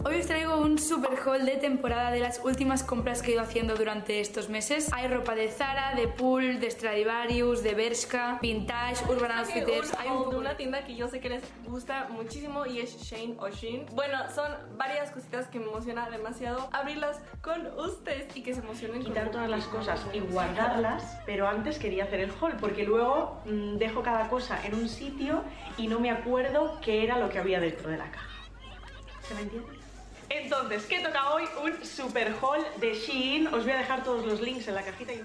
buenas. 0.00 0.14
Hoy 0.14 0.20
os 0.20 0.26
traigo 0.26 0.58
un 0.58 0.78
super 0.78 1.18
haul 1.24 1.44
de 1.44 1.56
temporada 1.56 2.10
de 2.10 2.20
las 2.20 2.40
últimas 2.44 2.82
compras 2.82 3.22
que 3.22 3.30
he 3.30 3.34
ido 3.34 3.42
haciendo 3.42 3.74
durante 3.74 4.20
estos 4.20 4.48
meses. 4.48 4.92
Hay 4.92 5.08
ropa 5.08 5.34
de 5.34 5.48
Zara, 5.48 5.94
de 5.94 6.08
Pool, 6.08 6.60
de 6.60 6.70
Stradivarius, 6.70 7.62
de 7.62 7.74
Bershka, 7.74 8.38
Vintage, 8.40 9.04
Urban 9.08 9.32
Outfitters. 9.32 9.92
Hay 9.98 10.08
un 10.08 10.30
de 10.30 10.36
una 10.36 10.56
tienda 10.56 10.84
que 10.84 10.96
yo 10.96 11.08
sé 11.08 11.20
que 11.20 11.28
les 11.28 11.42
gusta 11.66 12.08
muchísimo 12.10 12.66
y 12.66 12.80
es 12.80 12.96
Shane 12.98 13.36
Oshin. 13.38 13.86
Bueno, 13.92 14.18
son 14.34 14.50
varias 14.76 15.10
cositas 15.10 15.48
que 15.48 15.58
me 15.58 15.66
emociona 15.66 16.08
demasiado 16.10 16.68
abrirlas 16.72 17.20
con 17.42 17.66
ustedes 17.78 18.34
y 18.36 18.42
que 18.42 18.54
se 18.54 18.60
emocionen. 18.60 19.02
Quitar 19.02 19.30
todas 19.30 19.48
las 19.48 19.66
cosas 19.66 20.04
y 20.12 20.20
guardarlas, 20.20 21.18
pero 21.26 21.48
antes 21.48 21.78
quería 21.78 22.04
hacer 22.04 22.20
el 22.20 22.30
haul 22.40 22.54
porque 22.60 22.84
luego 22.84 23.40
mm, 23.44 23.76
dejo 23.76 24.02
cada 24.02 24.28
cosa 24.28 24.64
en 24.64 24.74
un 24.74 24.88
sitio 24.88 25.42
y 25.76 25.86
no 25.88 26.00
me 26.00 26.10
acuerdo 26.10 26.78
qué 26.80 27.04
era 27.04 27.18
lo 27.18 27.28
que 27.28 27.38
había 27.38 27.60
dentro 27.60 27.90
de 27.90 27.98
la 27.98 28.10
caja. 28.10 28.36
¿Se 29.22 29.34
me 29.34 29.40
entiende? 29.42 29.75
Entonces, 30.28 30.84
¿qué 30.86 31.00
toca 31.00 31.34
hoy? 31.34 31.44
Un 31.62 31.84
super 31.84 32.34
haul 32.40 32.64
de 32.80 32.94
Shein. 32.94 33.46
Os 33.48 33.64
voy 33.64 33.72
a 33.72 33.78
dejar 33.78 34.02
todos 34.02 34.24
los 34.24 34.40
links 34.40 34.66
en 34.68 34.74
la 34.74 34.82
cajita 34.82 35.12
de 35.12 35.24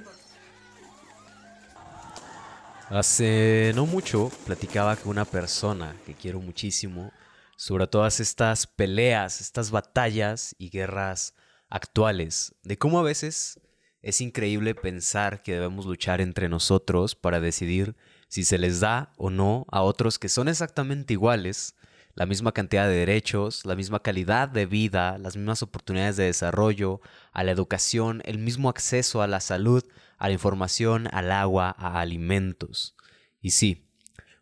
Hace 2.89 3.71
no 3.73 3.85
mucho 3.85 4.29
platicaba 4.45 4.97
con 4.97 5.11
una 5.11 5.23
persona 5.25 5.95
que 6.05 6.13
quiero 6.13 6.41
muchísimo 6.41 7.11
sobre 7.55 7.87
todas 7.87 8.19
estas 8.19 8.67
peleas, 8.67 9.39
estas 9.39 9.71
batallas 9.71 10.55
y 10.57 10.69
guerras 10.69 11.33
actuales, 11.69 12.53
de 12.63 12.77
cómo 12.77 12.99
a 12.99 13.03
veces 13.03 13.61
es 14.01 14.19
increíble 14.19 14.75
pensar 14.75 15.41
que 15.41 15.53
debemos 15.53 15.85
luchar 15.85 16.19
entre 16.19 16.49
nosotros 16.49 17.15
para 17.15 17.39
decidir 17.39 17.95
si 18.27 18.43
se 18.43 18.57
les 18.57 18.81
da 18.81 19.13
o 19.15 19.29
no 19.29 19.65
a 19.71 19.83
otros 19.83 20.19
que 20.19 20.27
son 20.27 20.47
exactamente 20.49 21.13
iguales 21.13 21.75
la 22.15 22.25
misma 22.25 22.51
cantidad 22.51 22.87
de 22.87 22.93
derechos, 22.93 23.65
la 23.65 23.75
misma 23.75 24.01
calidad 24.01 24.49
de 24.49 24.65
vida, 24.65 25.17
las 25.17 25.35
mismas 25.35 25.63
oportunidades 25.63 26.17
de 26.17 26.25
desarrollo, 26.25 27.01
a 27.31 27.43
la 27.43 27.51
educación, 27.51 28.21
el 28.25 28.37
mismo 28.37 28.69
acceso 28.69 29.21
a 29.21 29.27
la 29.27 29.39
salud, 29.39 29.83
a 30.17 30.27
la 30.27 30.33
información, 30.33 31.07
al 31.11 31.31
agua, 31.31 31.75
a 31.77 31.99
alimentos. 31.99 32.95
Y 33.41 33.51
sí, 33.51 33.87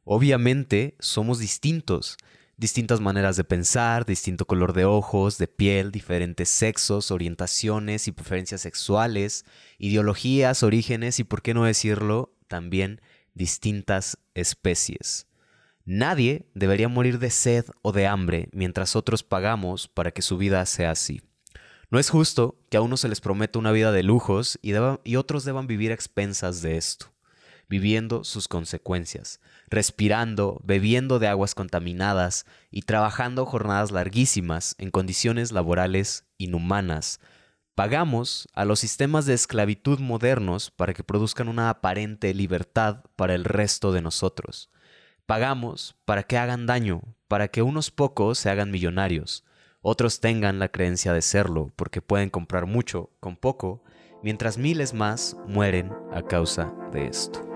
obviamente 0.03 0.95
somos 0.99 1.39
distintos, 1.39 2.17
distintas 2.57 2.99
maneras 2.99 3.37
de 3.37 3.45
pensar, 3.45 4.05
distinto 4.05 4.45
color 4.45 4.73
de 4.73 4.83
ojos, 4.83 5.37
de 5.37 5.47
piel, 5.47 5.91
diferentes 5.91 6.49
sexos, 6.49 7.11
orientaciones 7.11 8.07
y 8.09 8.11
preferencias 8.11 8.61
sexuales, 8.61 9.45
ideologías, 9.77 10.63
orígenes 10.63 11.19
y, 11.19 11.23
por 11.23 11.41
qué 11.41 11.53
no 11.53 11.63
decirlo, 11.63 12.35
también 12.47 12.99
distintas 13.33 14.17
especies. 14.33 15.28
Nadie 15.91 16.45
debería 16.53 16.87
morir 16.87 17.17
de 17.17 17.31
sed 17.31 17.65
o 17.81 17.91
de 17.91 18.05
hambre 18.05 18.47
mientras 18.51 18.95
otros 18.95 19.23
pagamos 19.23 19.87
para 19.87 20.11
que 20.11 20.21
su 20.21 20.37
vida 20.37 20.63
sea 20.67 20.91
así. 20.91 21.23
No 21.89 21.97
es 21.97 22.11
justo 22.11 22.59
que 22.69 22.77
a 22.77 22.81
unos 22.81 22.99
se 22.99 23.09
les 23.09 23.21
prometa 23.21 23.57
una 23.57 23.71
vida 23.71 23.91
de 23.91 24.03
lujos 24.03 24.59
y, 24.61 24.73
y 25.03 25.15
otros 25.15 25.45
deban 25.45 25.65
vivir 25.65 25.89
a 25.89 25.95
expensas 25.95 26.61
de 26.61 26.77
esto, 26.77 27.07
viviendo 27.67 28.23
sus 28.23 28.47
consecuencias, 28.47 29.39
respirando, 29.67 30.61
bebiendo 30.63 31.17
de 31.17 31.27
aguas 31.27 31.55
contaminadas 31.55 32.45
y 32.69 32.83
trabajando 32.83 33.47
jornadas 33.47 33.89
larguísimas 33.89 34.75
en 34.77 34.91
condiciones 34.91 35.51
laborales 35.51 36.23
inhumanas. 36.37 37.19
Pagamos 37.73 38.47
a 38.53 38.63
los 38.63 38.79
sistemas 38.79 39.25
de 39.25 39.33
esclavitud 39.33 39.97
modernos 39.97 40.69
para 40.69 40.93
que 40.93 41.03
produzcan 41.03 41.47
una 41.47 41.71
aparente 41.71 42.31
libertad 42.35 43.05
para 43.15 43.33
el 43.33 43.43
resto 43.43 43.91
de 43.91 44.03
nosotros. 44.03 44.69
Pagamos 45.29 45.95
para 46.05 46.23
que 46.23 46.39
hagan 46.39 46.65
daño, 46.65 47.03
para 47.27 47.49
que 47.49 47.61
unos 47.61 47.91
pocos 47.91 48.39
se 48.39 48.49
hagan 48.49 48.71
millonarios, 48.71 49.45
otros 49.83 50.21
tengan 50.21 50.57
la 50.57 50.69
creencia 50.69 51.13
de 51.13 51.21
serlo 51.21 51.71
porque 51.75 52.01
pueden 52.01 52.31
comprar 52.31 52.65
mucho 52.65 53.11
con 53.19 53.37
poco, 53.37 53.83
mientras 54.23 54.57
miles 54.57 54.95
más 54.95 55.37
mueren 55.45 55.93
a 56.11 56.23
causa 56.23 56.73
de 56.91 57.05
esto. 57.05 57.48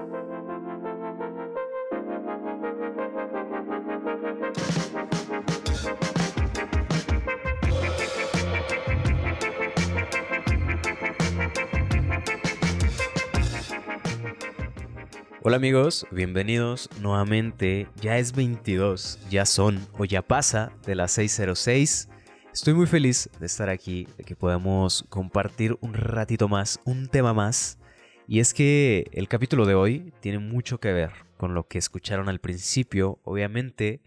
Hola 15.45 15.57
amigos, 15.57 16.07
bienvenidos 16.09 16.89
nuevamente. 17.01 17.89
Ya 17.99 18.17
es 18.17 18.33
22, 18.33 19.19
ya 19.29 19.45
son 19.45 19.85
o 19.97 20.05
ya 20.05 20.21
pasa 20.21 20.71
de 20.85 20.95
las 20.95 21.11
606. 21.11 22.07
Estoy 22.53 22.73
muy 22.73 22.87
feliz 22.87 23.29
de 23.41 23.45
estar 23.45 23.67
aquí, 23.67 24.07
de 24.17 24.23
que 24.23 24.37
podamos 24.37 25.05
compartir 25.09 25.77
un 25.81 25.95
ratito 25.95 26.47
más, 26.47 26.79
un 26.85 27.09
tema 27.09 27.33
más. 27.33 27.77
Y 28.25 28.39
es 28.39 28.53
que 28.53 29.09
el 29.11 29.27
capítulo 29.27 29.65
de 29.65 29.75
hoy 29.75 30.13
tiene 30.21 30.39
mucho 30.39 30.79
que 30.79 30.93
ver 30.93 31.11
con 31.35 31.53
lo 31.53 31.67
que 31.67 31.77
escucharon 31.77 32.29
al 32.29 32.39
principio, 32.39 33.19
obviamente. 33.25 34.01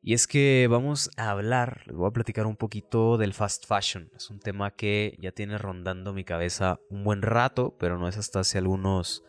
Y 0.00 0.14
es 0.14 0.26
que 0.26 0.68
vamos 0.70 1.10
a 1.18 1.28
hablar, 1.28 1.82
les 1.84 1.96
voy 1.96 2.08
a 2.08 2.14
platicar 2.14 2.46
un 2.46 2.56
poquito 2.56 3.18
del 3.18 3.34
fast 3.34 3.66
fashion. 3.66 4.10
Es 4.16 4.30
un 4.30 4.40
tema 4.40 4.70
que 4.70 5.18
ya 5.20 5.32
tiene 5.32 5.58
rondando 5.58 6.14
mi 6.14 6.24
cabeza 6.24 6.80
un 6.88 7.04
buen 7.04 7.20
rato, 7.20 7.76
pero 7.78 7.98
no 7.98 8.08
es 8.08 8.16
hasta 8.16 8.40
hace 8.40 8.56
algunos 8.56 9.22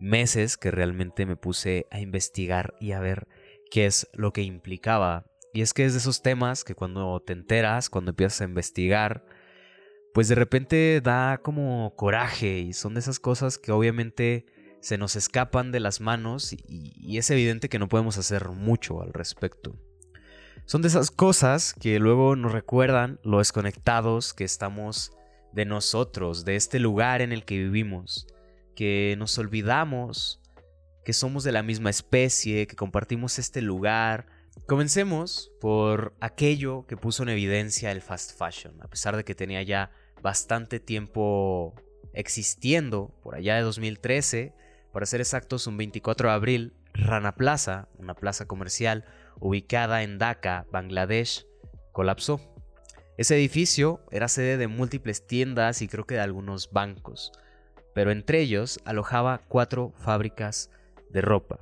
meses 0.00 0.56
que 0.56 0.70
realmente 0.70 1.26
me 1.26 1.36
puse 1.36 1.86
a 1.90 2.00
investigar 2.00 2.74
y 2.80 2.92
a 2.92 3.00
ver 3.00 3.28
qué 3.70 3.86
es 3.86 4.08
lo 4.12 4.32
que 4.32 4.42
implicaba. 4.42 5.26
Y 5.52 5.62
es 5.62 5.74
que 5.74 5.84
es 5.84 5.92
de 5.92 5.98
esos 5.98 6.22
temas 6.22 6.64
que 6.64 6.74
cuando 6.74 7.20
te 7.20 7.32
enteras, 7.32 7.90
cuando 7.90 8.10
empiezas 8.10 8.40
a 8.40 8.44
investigar, 8.44 9.24
pues 10.12 10.28
de 10.28 10.34
repente 10.34 11.00
da 11.02 11.38
como 11.38 11.94
coraje 11.96 12.58
y 12.58 12.72
son 12.72 12.94
de 12.94 13.00
esas 13.00 13.20
cosas 13.20 13.58
que 13.58 13.72
obviamente 13.72 14.46
se 14.80 14.98
nos 14.98 15.14
escapan 15.16 15.72
de 15.72 15.80
las 15.80 16.00
manos 16.00 16.52
y, 16.52 17.18
es 17.18 17.30
evidente 17.30 17.68
que 17.68 17.78
no 17.78 17.88
podemos 17.88 18.16
hacer 18.16 18.48
mucho 18.48 19.02
al 19.02 19.12
respecto. 19.12 19.76
Son 20.64 20.82
de 20.82 20.88
esas 20.88 21.10
cosas 21.10 21.74
que 21.74 21.98
luego 21.98 22.36
nos 22.36 22.52
recuerdan 22.52 23.18
lo 23.22 23.38
desconectados 23.38 24.32
que 24.32 24.44
estamos 24.44 25.12
de 25.52 25.64
nosotros, 25.64 26.44
de 26.44 26.56
este 26.56 26.78
lugar 26.78 27.22
en 27.22 27.32
el 27.32 27.44
que 27.44 27.58
vivimos 27.58 28.26
que 28.74 29.14
nos 29.18 29.38
olvidamos 29.38 30.40
que 31.04 31.12
somos 31.12 31.44
de 31.44 31.52
la 31.52 31.62
misma 31.62 31.90
especie, 31.90 32.66
que 32.66 32.76
compartimos 32.76 33.38
este 33.38 33.62
lugar. 33.62 34.26
Comencemos 34.66 35.50
por 35.60 36.14
aquello 36.20 36.86
que 36.86 36.96
puso 36.96 37.22
en 37.22 37.30
evidencia 37.30 37.90
el 37.90 38.02
fast 38.02 38.38
fashion, 38.38 38.80
a 38.82 38.88
pesar 38.88 39.16
de 39.16 39.24
que 39.24 39.34
tenía 39.34 39.62
ya 39.62 39.90
bastante 40.22 40.80
tiempo 40.80 41.74
existiendo, 42.12 43.14
por 43.22 43.34
allá 43.34 43.56
de 43.56 43.62
2013, 43.62 44.54
para 44.92 45.06
ser 45.06 45.20
exactos 45.20 45.66
un 45.66 45.76
24 45.76 46.28
de 46.28 46.34
abril, 46.34 46.74
Rana 46.92 47.34
Plaza, 47.36 47.88
una 47.98 48.14
plaza 48.14 48.46
comercial 48.46 49.04
ubicada 49.38 50.02
en 50.02 50.18
Dhaka, 50.18 50.66
Bangladesh, 50.70 51.46
colapsó. 51.92 52.40
Ese 53.16 53.36
edificio 53.36 54.00
era 54.10 54.28
sede 54.28 54.56
de 54.56 54.66
múltiples 54.66 55.26
tiendas 55.26 55.82
y 55.82 55.88
creo 55.88 56.06
que 56.06 56.14
de 56.14 56.20
algunos 56.20 56.70
bancos 56.72 57.32
pero 57.94 58.10
entre 58.10 58.40
ellos 58.40 58.80
alojaba 58.84 59.42
cuatro 59.48 59.92
fábricas 59.98 60.70
de 61.10 61.20
ropa. 61.20 61.60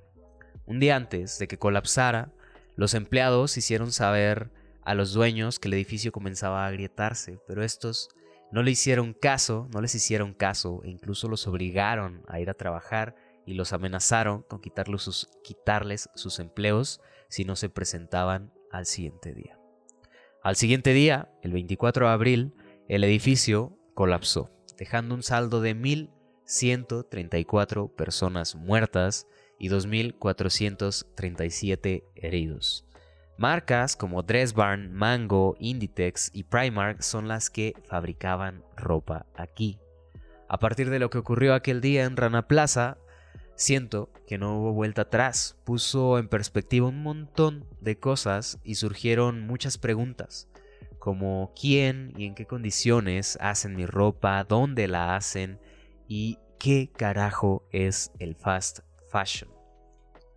Un 0.67 0.81
día 0.81 0.97
antes 0.97 1.39
de 1.39 1.49
que 1.49 1.59
colapsara, 1.59 2.33
los 2.77 2.95
empleados 2.95 3.57
hicieron 3.57 3.91
saber 3.91 4.51
a 4.85 4.95
los 4.95 5.13
dueños 5.13 5.59
que 5.59 5.69
el 5.69 5.75
edificio 5.75 6.13
comenzaba 6.13 6.65
a 6.65 6.69
agrietarse, 6.69 7.41
pero 7.47 7.63
estos 7.63 8.11
no 8.51 8.63
le 8.63 8.71
hicieron 8.71 9.13
caso, 9.13 9.69
no 9.73 9.81
les 9.81 9.95
hicieron 9.95 10.33
caso 10.33 10.81
e 10.85 10.91
incluso 10.91 11.29
los 11.29 11.47
obligaron 11.47 12.23
a 12.29 12.41
ir 12.41 12.49
a 12.51 12.55
trabajar 12.55 13.15
y 13.45 13.55
los 13.55 13.73
amenazaron 13.73 14.43
con 14.43 14.61
quitarles 14.61 15.03
sus, 15.03 15.29
quitarles 15.43 16.09
sus 16.15 16.39
empleos 16.39 17.01
si 17.29 17.45
no 17.45 17.57
se 17.57 17.69
presentaban 17.69 18.53
al 18.71 18.87
siguiente 18.87 19.35
día. 19.35 19.59
Al 20.43 20.57
siguiente 20.57 20.93
día, 20.93 21.31
el 21.43 21.53
24 21.53 22.07
de 22.07 22.13
abril, 22.13 22.55
el 22.89 23.05
edificio 23.05 23.77
colapsó, 23.95 24.51
dejando 24.77 25.15
un 25.15 25.23
saldo 25.23 25.61
de 25.61 25.75
mil 25.75 26.11
134 26.49 27.89
personas 27.89 28.57
muertas 28.57 29.27
y 29.59 29.69
2.437 29.69 32.05
heridos. 32.15 32.87
Marcas 33.37 33.97
como 33.97 34.23
Dressbarn, 34.23 34.95
Mango, 34.95 35.57
Inditex 35.61 36.31
y 36.33 36.45
Primark 36.45 37.03
son 37.03 37.29
las 37.29 37.51
que 37.51 37.75
fabricaban 37.85 38.65
ropa 38.77 39.27
aquí. 39.37 39.79
A 40.49 40.59
partir 40.59 40.89
de 40.89 40.99
lo 40.99 41.11
que 41.11 41.19
ocurrió 41.19 41.53
aquel 41.55 41.83
día 41.83 42.05
en 42.05 42.17
Rana 42.17 42.49
Plaza, 42.49 42.97
siento 43.55 44.11
que 44.27 44.39
no 44.39 44.59
hubo 44.59 44.73
vuelta 44.73 45.03
atrás. 45.03 45.59
Puso 45.65 46.19
en 46.19 46.29
perspectiva 46.29 46.89
un 46.89 47.03
montón 47.03 47.67
de 47.83 47.99
cosas 47.99 48.59
y 48.65 48.77
surgieron 48.77 49.47
muchas 49.47 49.77
preguntas, 49.77 50.49
como 50.99 51.53
quién 51.61 52.15
y 52.17 52.25
en 52.25 52.35
qué 52.35 52.47
condiciones 52.47 53.37
hacen 53.43 53.77
mi 53.77 53.85
ropa, 53.85 54.43
dónde 54.45 54.89
la 54.89 55.15
hacen, 55.15 55.61
y 56.09 56.39
qué 56.59 56.91
carajo 56.91 57.69
es 57.71 58.11
el 58.19 58.35
fast 58.35 58.81
fashion. 59.09 59.51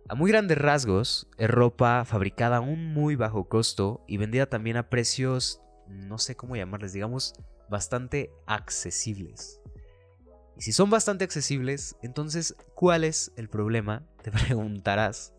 A 0.08 0.14
muy 0.14 0.30
grandes 0.30 0.58
rasgos, 0.58 1.28
es 1.38 1.50
ropa 1.50 2.04
fabricada 2.04 2.58
a 2.58 2.60
un 2.60 2.92
muy 2.92 3.16
bajo 3.16 3.48
costo 3.48 4.04
y 4.06 4.18
vendida 4.18 4.46
también 4.46 4.76
a 4.76 4.88
precios 4.90 5.62
no 5.88 6.18
sé 6.18 6.34
cómo 6.36 6.56
llamarles, 6.56 6.92
digamos, 6.92 7.34
bastante 7.68 8.30
accesibles. 8.46 9.60
Y 10.56 10.62
si 10.62 10.72
son 10.72 10.90
bastante 10.90 11.24
accesibles, 11.24 11.96
entonces, 12.02 12.54
¿cuál 12.74 13.04
es 13.04 13.32
el 13.36 13.48
problema? 13.48 14.06
Te 14.22 14.30
preguntarás. 14.30 15.34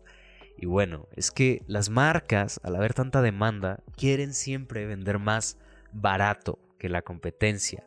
Y 0.56 0.66
bueno, 0.66 1.08
es 1.16 1.30
que 1.30 1.62
las 1.66 1.88
marcas, 1.88 2.60
al 2.62 2.76
haber 2.76 2.94
tanta 2.94 3.22
demanda, 3.22 3.82
quieren 3.96 4.34
siempre 4.34 4.86
vender 4.86 5.18
más 5.18 5.58
barato 5.92 6.58
que 6.78 6.88
la 6.88 7.02
competencia. 7.02 7.86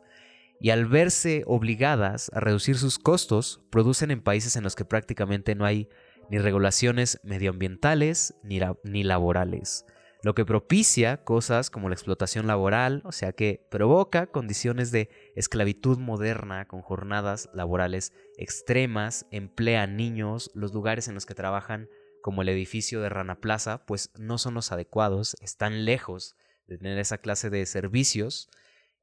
Y 0.60 0.70
al 0.70 0.86
verse 0.86 1.44
obligadas 1.46 2.30
a 2.34 2.40
reducir 2.40 2.76
sus 2.76 2.98
costos, 2.98 3.60
producen 3.70 4.10
en 4.10 4.22
países 4.22 4.56
en 4.56 4.64
los 4.64 4.74
que 4.74 4.84
prácticamente 4.84 5.54
no 5.54 5.64
hay 5.64 5.88
ni 6.30 6.38
regulaciones 6.38 7.20
medioambientales 7.22 8.34
ni, 8.42 8.60
ni 8.84 9.02
laborales 9.04 9.84
lo 10.22 10.34
que 10.34 10.44
propicia 10.44 11.22
cosas 11.24 11.70
como 11.70 11.88
la 11.88 11.94
explotación 11.94 12.46
laboral, 12.46 13.02
o 13.04 13.12
sea 13.12 13.32
que 13.32 13.66
provoca 13.70 14.26
condiciones 14.26 14.90
de 14.90 15.10
esclavitud 15.36 15.98
moderna 15.98 16.66
con 16.66 16.82
jornadas 16.82 17.48
laborales 17.54 18.12
extremas, 18.36 19.26
emplea 19.30 19.86
niños, 19.86 20.50
los 20.54 20.72
lugares 20.72 21.08
en 21.08 21.14
los 21.14 21.24
que 21.24 21.34
trabajan 21.34 21.88
como 22.20 22.42
el 22.42 22.48
edificio 22.48 23.00
de 23.00 23.08
Rana 23.08 23.40
Plaza, 23.40 23.84
pues 23.86 24.10
no 24.18 24.38
son 24.38 24.54
los 24.54 24.72
adecuados, 24.72 25.36
están 25.40 25.84
lejos 25.84 26.34
de 26.66 26.78
tener 26.78 26.98
esa 26.98 27.18
clase 27.18 27.48
de 27.48 27.64
servicios, 27.64 28.50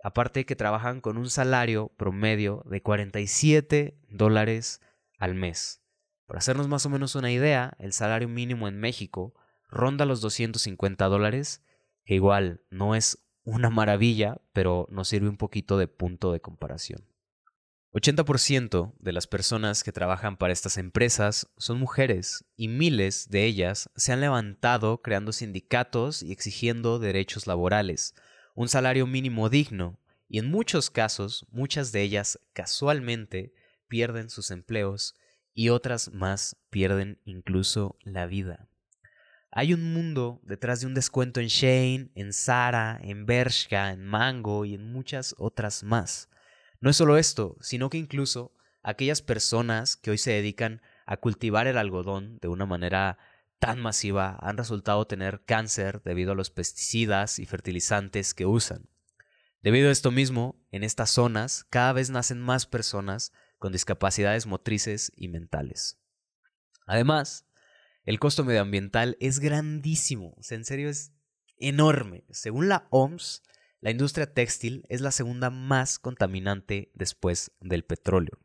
aparte 0.04 0.46
que 0.46 0.56
trabajan 0.56 1.02
con 1.02 1.18
un 1.18 1.30
salario 1.30 1.90
promedio 1.98 2.64
de 2.66 2.82
47 2.82 3.98
dólares 4.10 4.82
al 5.18 5.36
mes. 5.36 5.82
Para 6.26 6.40
hacernos 6.40 6.68
más 6.68 6.86
o 6.86 6.90
menos 6.90 7.16
una 7.16 7.32
idea, 7.32 7.76
el 7.80 7.94
salario 7.94 8.28
mínimo 8.28 8.68
en 8.68 8.80
México 8.80 9.34
ronda 9.70 10.06
los 10.06 10.22
250 10.22 11.06
dólares, 11.06 11.64
que 12.04 12.16
igual 12.16 12.62
no 12.70 12.96
es 12.96 13.26
una 13.44 13.70
maravilla, 13.70 14.42
pero 14.54 14.88
nos 14.90 15.08
sirve 15.08 15.30
un 15.30 15.38
poquito 15.38 15.78
de 15.78 15.88
punto 15.88 16.32
de 16.32 16.42
comparación. 16.42 17.08
80% 17.96 18.94
de 19.00 19.14
las 19.14 19.26
personas 19.26 19.84
que 19.84 19.94
trabajan 19.94 20.36
para 20.36 20.52
estas 20.52 20.78
empresas 20.78 21.48
son 21.56 21.80
mujeres 21.80 22.44
y 22.58 22.68
miles 22.68 23.30
de 23.30 23.46
ellas 23.46 23.90
se 23.96 24.12
han 24.12 24.20
levantado 24.20 25.02
creando 25.02 25.32
sindicatos 25.32 26.22
y 26.22 26.34
exigiendo 26.34 27.00
derechos 27.00 27.48
laborales, 27.48 28.14
un 28.56 28.69
salario 28.69 29.06
mínimo 29.06 29.50
digno 29.50 30.00
y 30.28 30.40
en 30.40 30.50
muchos 30.50 30.90
casos 30.90 31.46
muchas 31.52 31.92
de 31.92 32.02
ellas 32.02 32.40
casualmente 32.54 33.54
pierden 33.88 34.30
sus 34.30 34.50
empleos 34.50 35.16
y 35.54 35.69
otras 35.69 36.12
más 36.12 36.57
pierden 36.69 37.19
incluso 37.25 37.98
la 38.04 38.25
vida. 38.25 38.68
Hay 39.52 39.74
un 39.74 39.94
mundo 39.94 40.42
detrás 40.44 40.81
de 40.81 40.88
un 40.88 40.94
descuento 40.94 41.40
en 41.40 41.48
Shane, 41.48 42.10
en 42.16 42.34
Zara, 42.34 43.00
en 43.02 43.25
Bershka, 43.25 43.92
en 43.92 44.06
Mango 44.06 44.66
y 44.66 44.74
en 44.74 44.92
muchas 44.92 45.36
otras 45.38 45.84
más. 45.84 46.30
No 46.81 46.90
es 46.90 46.98
solo 46.98 47.18
esto, 47.18 47.56
sino 47.62 47.90
que 47.90 47.98
incluso 47.98 48.54
aquellas 48.84 49.22
personas 49.22 49.96
que 49.96 50.12
hoy 50.12 50.18
se 50.18 50.31
dedican 50.31 50.81
a 51.06 51.18
cultivar 51.18 51.68
el 51.68 51.78
algodón 51.78 52.38
de 52.42 52.48
una 52.48 52.66
manera 52.66 53.18
tan 53.60 53.80
masiva 53.80 54.38
han 54.42 54.57
resultado 54.57 55.06
tener 55.07 55.44
cáncer 55.46 56.02
debido 56.04 56.34
a 56.34 56.36
los 56.36 56.50
pesticidas 56.50 57.40
y 57.40 57.46
fertilizantes 57.46 58.34
que 58.34 58.46
usan. 58.46 58.90
Debido 59.62 59.90
a 59.90 59.92
esto 59.92 60.12
mismo, 60.12 60.63
en 60.72 60.84
estas 60.84 61.10
zonas 61.10 61.66
cada 61.69 61.94
vez 61.94 62.10
nacen 62.10 62.40
más 62.40 62.66
personas 62.66 63.34
con 63.57 63.72
discapacidades 63.72 64.46
motrices 64.46 65.12
y 65.16 65.28
mentales. 65.28 66.00
Además, 66.86 67.48
el 68.04 68.19
costo 68.19 68.44
medioambiental 68.44 69.18
es 69.19 69.40
grandísimo, 69.40 70.38
en 70.50 70.66
serio 70.66 70.90
es 70.90 71.12
enorme. 71.58 72.25
Según 72.30 72.69
la 72.69 72.88
OMS, 72.92 73.42
la 73.81 73.90
industria 73.92 74.31
textil 74.31 74.86
es 74.90 75.01
la 75.01 75.12
segunda 75.12 75.50
más 75.50 75.98
contaminante 75.98 76.92
después 76.94 77.51
del 77.60 77.84
petróleo. 77.84 78.45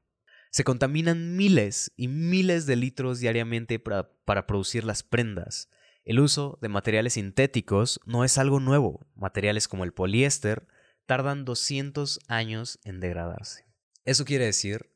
Se 0.50 0.64
contaminan 0.64 1.36
miles 1.36 1.92
y 1.96 2.08
miles 2.08 2.66
de 2.66 2.76
litros 2.76 3.20
diariamente 3.20 3.78
para, 3.78 4.12
para, 4.24 4.46
producir 4.46 4.84
las 4.84 5.02
prendas. 5.02 5.68
El 6.04 6.18
uso 6.18 6.58
de 6.60 6.68
materiales 6.68 7.14
sintéticos 7.14 8.00
no 8.04 8.24
es 8.24 8.36
algo 8.36 8.58
nuevo. 8.58 9.06
Materiales 9.14 9.68
como 9.68 9.84
el 9.84 9.92
poliéster 9.92 10.66
tardan 11.06 11.44
200 11.44 12.20
años 12.28 12.78
en 12.84 13.00
degradarse. 13.00 13.64
Eso 14.04 14.24
quiere 14.24 14.46
decir 14.46 14.90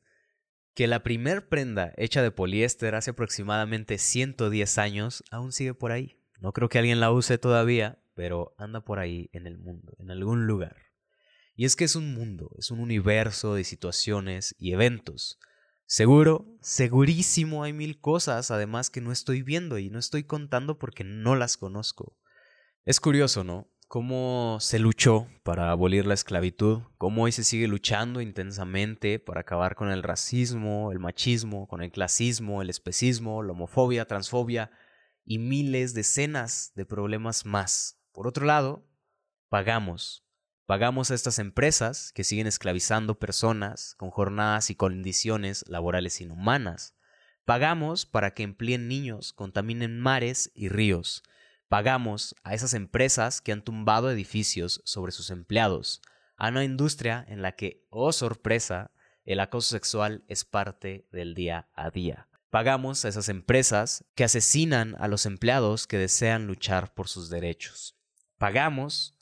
que 0.73 0.87
la 0.87 1.03
primer 1.03 1.47
prenda 1.47 1.93
hecha 1.95 2.21
de 2.21 2.31
poliéster 2.31 2.95
hace 2.95 3.11
aproximadamente 3.11 3.97
110 3.97 4.77
años 4.77 5.23
aún 5.31 5.53
sigue 5.53 5.73
por 5.73 5.91
ahí. 5.91 6.19
No 6.39 6.51
creo 6.51 6.67
que 6.67 6.79
alguien 6.79 6.99
la 6.99 7.11
use 7.11 7.37
todavía, 7.37 7.97
pero 8.13 8.53
anda 8.57 8.81
por 8.81 8.99
ahí 8.99 9.29
en 9.31 9.47
el 9.47 9.57
mundo, 9.57 9.95
en 9.99 10.11
algún 10.11 10.47
lugar. 10.47 10.84
Y 11.55 11.65
es 11.65 11.75
que 11.75 11.85
es 11.85 11.95
un 11.95 12.13
mundo, 12.13 12.51
es 12.57 12.71
un 12.71 12.79
universo 12.79 13.55
de 13.55 13.63
situaciones 13.63 14.55
y 14.59 14.73
eventos. 14.73 15.39
Seguro, 15.85 16.45
segurísimo 16.61 17.63
hay 17.63 17.73
mil 17.73 17.99
cosas 17.99 18.51
además 18.51 18.89
que 18.89 19.01
no 19.01 19.11
estoy 19.11 19.41
viendo 19.41 19.77
y 19.77 19.89
no 19.89 19.99
estoy 19.99 20.23
contando 20.23 20.77
porque 20.77 21.03
no 21.03 21.35
las 21.35 21.57
conozco. 21.57 22.17
Es 22.83 22.99
curioso, 22.99 23.43
¿no? 23.43 23.69
cómo 23.87 24.57
se 24.59 24.79
luchó 24.79 25.27
para 25.43 25.71
abolir 25.71 26.05
la 26.05 26.13
esclavitud, 26.13 26.81
cómo 26.97 27.23
hoy 27.23 27.31
se 27.31 27.43
sigue 27.43 27.67
luchando 27.67 28.21
intensamente 28.21 29.19
para 29.19 29.41
acabar 29.41 29.75
con 29.75 29.89
el 29.89 30.03
racismo, 30.03 30.91
el 30.91 30.99
machismo, 30.99 31.67
con 31.67 31.81
el 31.81 31.91
clasismo, 31.91 32.61
el 32.61 32.69
especismo, 32.69 33.43
la 33.43 33.53
homofobia, 33.53 34.05
transfobia 34.05 34.71
y 35.23 35.39
miles, 35.39 35.93
decenas 35.93 36.71
de 36.75 36.85
problemas 36.85 37.45
más. 37.45 38.01
Por 38.11 38.27
otro 38.27 38.45
lado, 38.45 38.87
pagamos. 39.49 40.24
Pagamos 40.65 41.11
a 41.11 41.15
estas 41.15 41.39
empresas 41.39 42.11
que 42.13 42.23
siguen 42.23 42.47
esclavizando 42.47 43.19
personas 43.19 43.95
con 43.97 44.09
jornadas 44.09 44.69
y 44.69 44.75
condiciones 44.75 45.63
laborales 45.67 46.21
inhumanas. 46.21 46.95
Pagamos 47.45 48.05
para 48.05 48.33
que 48.33 48.43
empleen 48.43 48.87
niños, 48.87 49.33
contaminen 49.33 49.99
mares 49.99 50.51
y 50.55 50.69
ríos 50.69 51.23
Pagamos 51.67 52.35
a 52.43 52.53
esas 52.53 52.75
empresas 52.75 53.41
que 53.41 53.51
han 53.51 53.63
tumbado 53.63 54.11
edificios 54.11 54.81
sobre 54.85 55.11
sus 55.11 55.31
empleados, 55.31 56.01
a 56.37 56.49
una 56.49 56.63
industria 56.63 57.25
en 57.27 57.41
la 57.41 57.53
que, 57.53 57.85
oh 57.89 58.11
sorpresa, 58.11 58.91
el 59.25 59.39
acoso 59.39 59.71
sexual 59.71 60.23
es 60.27 60.45
parte 60.45 61.07
del 61.11 61.33
día 61.33 61.67
a 61.73 61.89
día. 61.89 62.27
Pagamos 62.51 63.03
a 63.03 63.09
esas 63.09 63.29
empresas 63.29 64.05
que 64.13 64.23
asesinan 64.23 64.95
a 64.99 65.07
los 65.07 65.25
empleados 65.25 65.87
que 65.87 65.97
desean 65.97 66.45
luchar 66.45 66.93
por 66.93 67.07
sus 67.07 67.29
derechos. 67.29 67.97
Pagamos, 68.37 69.14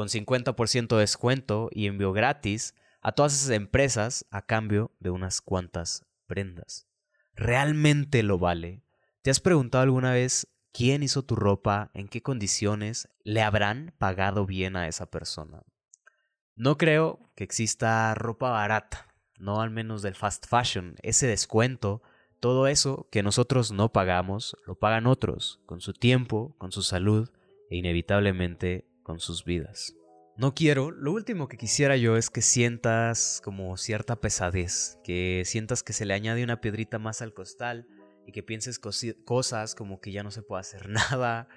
con 0.00 0.08
50% 0.08 0.96
de 0.96 1.00
descuento 1.00 1.68
y 1.72 1.84
envío 1.84 2.14
gratis, 2.14 2.74
a 3.02 3.12
todas 3.12 3.34
esas 3.34 3.50
empresas 3.50 4.24
a 4.30 4.40
cambio 4.40 4.92
de 4.98 5.10
unas 5.10 5.42
cuantas 5.42 6.06
prendas. 6.26 6.88
¿Realmente 7.34 8.22
lo 8.22 8.38
vale? 8.38 8.82
¿Te 9.20 9.30
has 9.30 9.40
preguntado 9.40 9.82
alguna 9.82 10.12
vez 10.12 10.48
quién 10.72 11.02
hizo 11.02 11.22
tu 11.26 11.36
ropa, 11.36 11.90
en 11.92 12.08
qué 12.08 12.22
condiciones 12.22 13.10
le 13.24 13.42
habrán 13.42 13.92
pagado 13.98 14.46
bien 14.46 14.74
a 14.74 14.88
esa 14.88 15.10
persona. 15.10 15.64
No 16.56 16.78
creo 16.78 17.30
que 17.34 17.44
exista 17.44 18.14
ropa 18.14 18.48
barata, 18.48 19.06
no 19.38 19.60
al 19.60 19.68
menos 19.68 20.00
del 20.00 20.14
fast 20.14 20.46
fashion, 20.46 20.96
ese 21.02 21.26
descuento, 21.26 22.00
todo 22.40 22.68
eso 22.68 23.06
que 23.12 23.22
nosotros 23.22 23.70
no 23.70 23.92
pagamos, 23.92 24.56
lo 24.66 24.76
pagan 24.76 25.06
otros, 25.06 25.60
con 25.66 25.82
su 25.82 25.92
tiempo, 25.92 26.54
con 26.56 26.72
su 26.72 26.82
salud 26.82 27.28
e 27.68 27.76
inevitablemente 27.76 28.89
con 29.10 29.18
sus 29.18 29.44
vidas. 29.44 29.96
No 30.36 30.54
quiero, 30.54 30.92
lo 30.92 31.12
último 31.12 31.48
que 31.48 31.56
quisiera 31.56 31.96
yo 31.96 32.16
es 32.16 32.30
que 32.30 32.42
sientas 32.42 33.40
como 33.42 33.76
cierta 33.76 34.20
pesadez, 34.20 35.00
que 35.02 35.42
sientas 35.44 35.82
que 35.82 35.92
se 35.92 36.04
le 36.06 36.14
añade 36.14 36.44
una 36.44 36.60
piedrita 36.60 37.00
más 37.00 37.20
al 37.22 37.34
costal, 37.34 37.88
y 38.24 38.30
que 38.30 38.44
pienses 38.44 38.78
cosas 38.78 39.74
como 39.74 40.00
que 40.00 40.12
ya 40.12 40.22
no 40.22 40.30
se 40.30 40.42
puede 40.42 40.60
hacer 40.60 40.88
nada, 41.10 41.48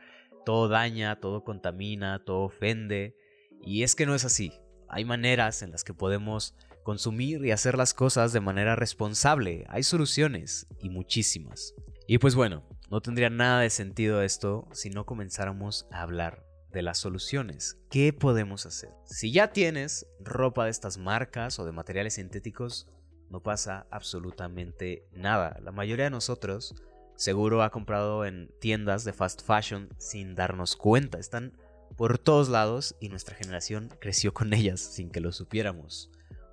todo 0.46 0.68
daña, 0.68 1.20
todo 1.20 1.44
contamina, 1.44 2.24
todo 2.26 2.42
ofende. 2.42 3.16
Y 3.62 3.84
es 3.84 3.94
que 3.94 4.08
no 4.08 4.16
es 4.16 4.26
así. 4.26 4.52
Hay 4.90 5.06
maneras 5.06 5.62
en 5.62 5.70
las 5.70 5.84
que 5.84 5.94
podemos 5.94 6.56
consumir 6.84 7.46
y 7.46 7.52
hacer 7.52 7.78
las 7.78 7.94
cosas 7.94 8.34
de 8.34 8.42
manera 8.42 8.76
responsable. 8.76 9.66
Hay 9.70 9.84
soluciones 9.84 10.66
y 10.80 10.90
muchísimas. 10.90 11.76
Y 12.08 12.18
pues 12.18 12.34
bueno, 12.34 12.68
no 12.90 13.02
tendría 13.02 13.30
nada 13.30 13.62
de 13.62 13.70
sentido 13.70 14.24
esto 14.24 14.68
si 14.72 14.90
no 14.90 15.06
comenzáramos 15.06 15.88
a 15.92 16.02
hablar 16.02 16.53
de 16.74 16.82
las 16.82 16.98
soluciones. 16.98 17.78
¿Qué 17.90 18.12
podemos 18.12 18.66
hacer? 18.66 18.90
Si 19.06 19.32
ya 19.32 19.54
tienes 19.54 20.08
ropa 20.20 20.66
de 20.66 20.72
estas 20.72 20.98
marcas 20.98 21.60
o 21.60 21.66
de 21.66 21.72
materiales 21.72 22.16
sintéticos, 22.16 22.88
no 23.30 23.42
pasa 23.42 23.88
absolutamente 23.92 25.08
nada. 25.14 25.60
La 25.64 25.72
mayoría 25.72 26.06
de 26.06 26.12
nosotros 26.12 26.76
seguro 27.16 27.64
ha 27.64 27.70
comprado 27.70 28.26
en 28.26 28.52
tiendas 28.60 29.04
de 29.04 29.14
fast 29.14 29.44
fashion 29.46 29.90
sin 29.98 30.36
darnos 30.36 30.76
cuenta. 30.76 31.20
Están 31.20 31.56
por 31.96 32.18
todos 32.18 32.50
lados 32.50 32.96
y 33.00 33.10
nuestra 33.10 33.36
generación 33.36 33.90
creció 34.00 34.34
con 34.34 34.54
ellas 34.54 34.82
sin 34.82 35.12
que 35.12 35.22
lo 35.22 35.32
supiéramos. 35.32 36.10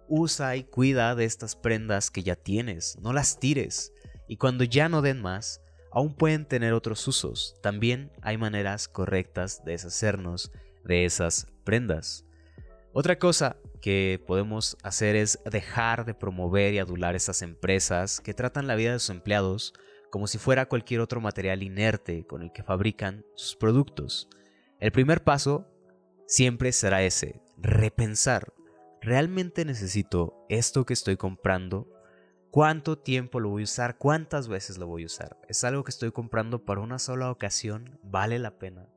Usa 0.06 0.56
y 0.56 0.64
cuida 0.64 1.14
de 1.14 1.24
estas 1.24 1.56
prendas 1.56 2.10
que 2.10 2.22
ya 2.22 2.36
tienes, 2.36 2.98
no 3.00 3.12
las 3.12 3.38
tires. 3.40 3.92
Y 4.28 4.36
cuando 4.36 4.64
ya 4.64 4.88
no 4.88 5.02
den 5.02 5.22
más, 5.22 5.62
aún 5.90 6.14
pueden 6.14 6.44
tener 6.46 6.72
otros 6.72 7.06
usos. 7.06 7.56
También 7.62 8.10
hay 8.22 8.38
maneras 8.38 8.88
correctas 8.88 9.64
de 9.64 9.72
deshacernos 9.72 10.52
de 10.84 11.04
esas 11.04 11.46
prendas. 11.64 12.24
Otra 12.92 13.18
cosa 13.18 13.56
que 13.80 14.22
podemos 14.26 14.76
hacer 14.82 15.16
es 15.16 15.38
dejar 15.44 16.04
de 16.04 16.14
promover 16.14 16.74
y 16.74 16.78
adular 16.78 17.14
estas 17.14 17.42
empresas 17.42 18.20
que 18.20 18.34
tratan 18.34 18.66
la 18.66 18.74
vida 18.74 18.92
de 18.92 18.98
sus 18.98 19.10
empleados 19.10 19.74
como 20.10 20.26
si 20.26 20.38
fuera 20.38 20.66
cualquier 20.66 21.00
otro 21.00 21.20
material 21.20 21.62
inerte 21.62 22.26
con 22.26 22.42
el 22.42 22.52
que 22.52 22.64
fabrican 22.64 23.24
sus 23.36 23.54
productos. 23.56 24.28
El 24.80 24.90
primer 24.92 25.22
paso 25.22 25.68
siempre 26.26 26.72
será 26.72 27.02
ese, 27.02 27.40
repensar. 27.56 28.52
¿Realmente 29.00 29.64
necesito 29.64 30.44
esto 30.48 30.84
que 30.84 30.94
estoy 30.94 31.16
comprando? 31.16 31.88
¿Cuánto 32.50 32.98
tiempo 32.98 33.38
lo 33.38 33.50
voy 33.50 33.62
a 33.62 33.64
usar? 33.64 33.96
¿Cuántas 33.96 34.48
veces 34.48 34.76
lo 34.76 34.88
voy 34.88 35.04
a 35.04 35.06
usar? 35.06 35.36
¿Es 35.48 35.62
algo 35.62 35.84
que 35.84 35.90
estoy 35.90 36.10
comprando 36.10 36.64
para 36.64 36.80
una 36.80 36.98
sola 36.98 37.30
ocasión? 37.30 38.00
¿Vale 38.02 38.40
la 38.40 38.58
pena? 38.58 38.88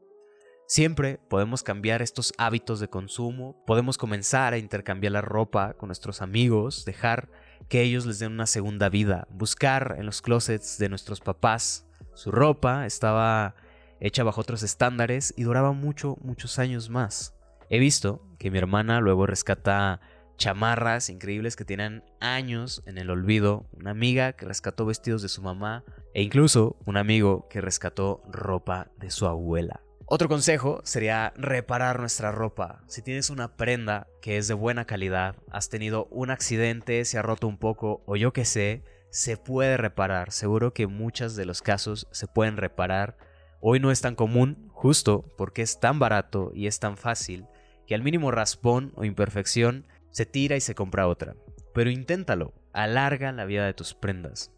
Siempre 0.65 1.19
podemos 1.29 1.61
cambiar 1.61 2.01
estos 2.01 2.33
hábitos 2.39 2.79
de 2.79 2.87
consumo, 2.87 3.63
podemos 3.67 3.99
comenzar 3.99 4.53
a 4.53 4.57
intercambiar 4.57 5.13
la 5.13 5.21
ropa 5.21 5.75
con 5.75 5.89
nuestros 5.89 6.23
amigos, 6.23 6.83
dejar 6.83 7.29
que 7.69 7.83
ellos 7.83 8.07
les 8.07 8.17
den 8.17 8.31
una 8.31 8.47
segunda 8.47 8.89
vida, 8.89 9.27
buscar 9.29 9.97
en 9.99 10.07
los 10.07 10.23
closets 10.23 10.79
de 10.79 10.89
nuestros 10.89 11.19
papás 11.19 11.85
su 12.15 12.31
ropa, 12.31 12.87
estaba 12.87 13.53
hecha 13.99 14.23
bajo 14.23 14.41
otros 14.41 14.63
estándares 14.63 15.31
y 15.37 15.43
duraba 15.43 15.73
mucho, 15.73 16.17
muchos 16.23 16.57
años 16.57 16.89
más. 16.89 17.35
He 17.69 17.77
visto 17.77 18.25
que 18.39 18.49
mi 18.49 18.57
hermana 18.57 18.99
luego 18.99 19.27
rescata 19.27 20.01
chamarras 20.43 21.09
increíbles 21.09 21.55
que 21.55 21.63
tienen 21.63 22.03
años 22.19 22.83
en 22.85 22.97
el 22.97 23.09
olvido, 23.09 23.65
una 23.71 23.91
amiga 23.91 24.33
que 24.33 24.45
rescató 24.45 24.85
vestidos 24.85 25.21
de 25.21 25.29
su 25.29 25.41
mamá 25.41 25.85
e 26.13 26.21
incluso 26.21 26.75
un 26.85 26.97
amigo 26.97 27.47
que 27.49 27.61
rescató 27.61 28.21
ropa 28.29 28.91
de 28.97 29.09
su 29.09 29.25
abuela. 29.25 29.79
Otro 30.05 30.27
consejo 30.27 30.81
sería 30.83 31.31
reparar 31.37 32.01
nuestra 32.01 32.33
ropa. 32.33 32.83
Si 32.87 33.01
tienes 33.01 33.29
una 33.29 33.55
prenda 33.55 34.07
que 34.21 34.35
es 34.35 34.49
de 34.49 34.53
buena 34.53 34.83
calidad, 34.83 35.37
has 35.49 35.69
tenido 35.69 36.07
un 36.11 36.29
accidente, 36.29 37.05
se 37.05 37.17
ha 37.17 37.21
roto 37.21 37.47
un 37.47 37.57
poco 37.57 38.03
o 38.05 38.17
yo 38.17 38.33
qué 38.33 38.43
sé, 38.43 38.83
se 39.11 39.37
puede 39.37 39.77
reparar. 39.77 40.33
Seguro 40.33 40.73
que 40.73 40.87
muchos 40.87 41.37
de 41.37 41.45
los 41.45 41.61
casos 41.61 42.09
se 42.11 42.27
pueden 42.27 42.57
reparar. 42.57 43.15
Hoy 43.61 43.79
no 43.79 43.91
es 43.91 44.01
tan 44.01 44.15
común, 44.15 44.67
justo 44.73 45.23
porque 45.37 45.61
es 45.61 45.79
tan 45.79 45.99
barato 45.99 46.51
y 46.53 46.67
es 46.67 46.81
tan 46.81 46.97
fácil, 46.97 47.45
que 47.87 47.95
al 47.95 48.03
mínimo 48.03 48.29
raspón 48.29 48.91
o 48.95 49.05
imperfección 49.05 49.85
se 50.13 50.25
tira 50.25 50.55
y 50.55 50.61
se 50.61 50.75
compra 50.75 51.07
otra. 51.07 51.35
Pero 51.73 51.89
inténtalo, 51.89 52.53
alarga 52.71 53.31
la 53.31 53.45
vida 53.45 53.65
de 53.65 53.73
tus 53.73 53.93
prendas. 53.93 54.51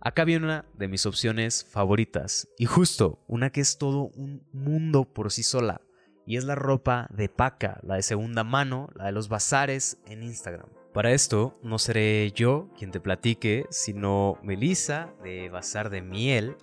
Acá 0.00 0.24
viene 0.24 0.44
una 0.44 0.64
de 0.74 0.88
mis 0.88 1.06
opciones 1.06 1.64
favoritas, 1.64 2.48
y 2.58 2.66
justo 2.66 3.24
una 3.26 3.50
que 3.50 3.60
es 3.60 3.78
todo 3.78 4.10
un 4.14 4.46
mundo 4.52 5.04
por 5.04 5.32
sí 5.32 5.42
sola, 5.42 5.80
y 6.26 6.36
es 6.36 6.44
la 6.44 6.54
ropa 6.54 7.08
de 7.10 7.28
paca, 7.28 7.80
la 7.82 7.94
de 7.94 8.02
segunda 8.02 8.44
mano, 8.44 8.90
la 8.94 9.06
de 9.06 9.12
los 9.12 9.28
bazares 9.28 9.98
en 10.06 10.22
Instagram. 10.22 10.68
Para 10.92 11.12
esto 11.12 11.58
no 11.62 11.78
seré 11.78 12.32
yo 12.32 12.68
quien 12.76 12.90
te 12.90 13.00
platique, 13.00 13.66
sino 13.70 14.38
Melissa 14.42 15.12
de 15.22 15.48
Bazar 15.48 15.90
de 15.90 16.02
Miel, 16.02 16.56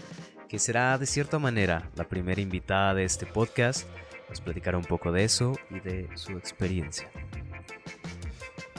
que 0.49 0.59
será 0.59 0.97
de 0.97 1.05
cierta 1.05 1.39
manera 1.39 1.91
la 1.95 2.07
primera 2.07 2.41
invitada 2.41 2.93
de 2.93 3.05
este 3.05 3.25
podcast. 3.25 3.87
Nos 4.29 4.41
platicará 4.41 4.77
un 4.77 4.85
poco 4.85 5.11
de 5.11 5.23
eso 5.23 5.53
y 5.69 5.79
de 5.79 6.09
su 6.15 6.33
experiencia. 6.33 7.09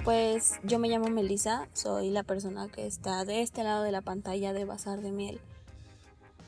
Pues 0.07 0.61
yo 0.63 0.79
me 0.79 0.89
llamo 0.89 1.09
Melissa, 1.09 1.67
soy 1.73 2.11
la 2.11 2.23
persona 2.23 2.69
que 2.69 2.87
está 2.87 3.25
de 3.25 3.43
este 3.43 3.65
lado 3.65 3.83
de 3.83 3.91
la 3.91 4.03
pantalla 4.03 4.53
de 4.53 4.65
Bazar 4.65 5.01
de 5.01 5.11
Miel. 5.11 5.41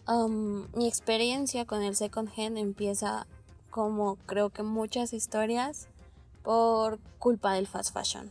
mi 0.06 0.86
experiencia 0.86 1.64
con 1.64 1.82
el 1.82 1.96
second 1.96 2.30
hand 2.36 2.56
empieza 2.56 3.26
como 3.70 4.14
creo 4.26 4.50
que 4.50 4.62
muchas 4.62 5.12
historias 5.12 5.88
por 6.44 7.00
culpa 7.18 7.54
del 7.54 7.66
fast 7.66 7.92
fashion. 7.92 8.30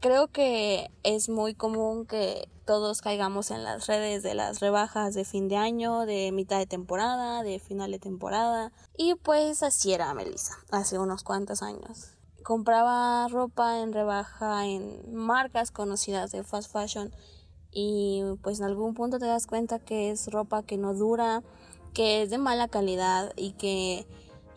Creo 0.00 0.26
que 0.26 0.90
es 1.04 1.28
muy 1.28 1.54
común 1.54 2.04
que 2.04 2.48
todos 2.64 3.00
caigamos 3.00 3.52
en 3.52 3.62
las 3.62 3.86
redes 3.86 4.24
de 4.24 4.34
las 4.34 4.58
rebajas 4.58 5.14
de 5.14 5.24
fin 5.24 5.46
de 5.46 5.56
año, 5.56 6.04
de 6.04 6.32
mitad 6.32 6.58
de 6.58 6.66
temporada, 6.66 7.44
de 7.44 7.60
final 7.60 7.92
de 7.92 8.00
temporada. 8.00 8.72
Y 8.96 9.14
pues 9.14 9.62
así 9.62 9.92
era 9.92 10.12
Melissa, 10.14 10.56
hace 10.72 10.98
unos 10.98 11.22
cuantos 11.22 11.62
años 11.62 12.13
compraba 12.44 13.26
ropa 13.28 13.80
en 13.80 13.92
rebaja 13.92 14.66
en 14.66 15.14
marcas 15.14 15.70
conocidas 15.70 16.30
de 16.30 16.44
fast 16.44 16.70
fashion 16.70 17.10
y 17.72 18.22
pues 18.42 18.60
en 18.60 18.66
algún 18.66 18.94
punto 18.94 19.18
te 19.18 19.26
das 19.26 19.46
cuenta 19.46 19.80
que 19.80 20.10
es 20.10 20.30
ropa 20.30 20.62
que 20.62 20.76
no 20.76 20.94
dura, 20.94 21.42
que 21.94 22.22
es 22.22 22.30
de 22.30 22.38
mala 22.38 22.68
calidad 22.68 23.32
y 23.34 23.52
que 23.52 24.06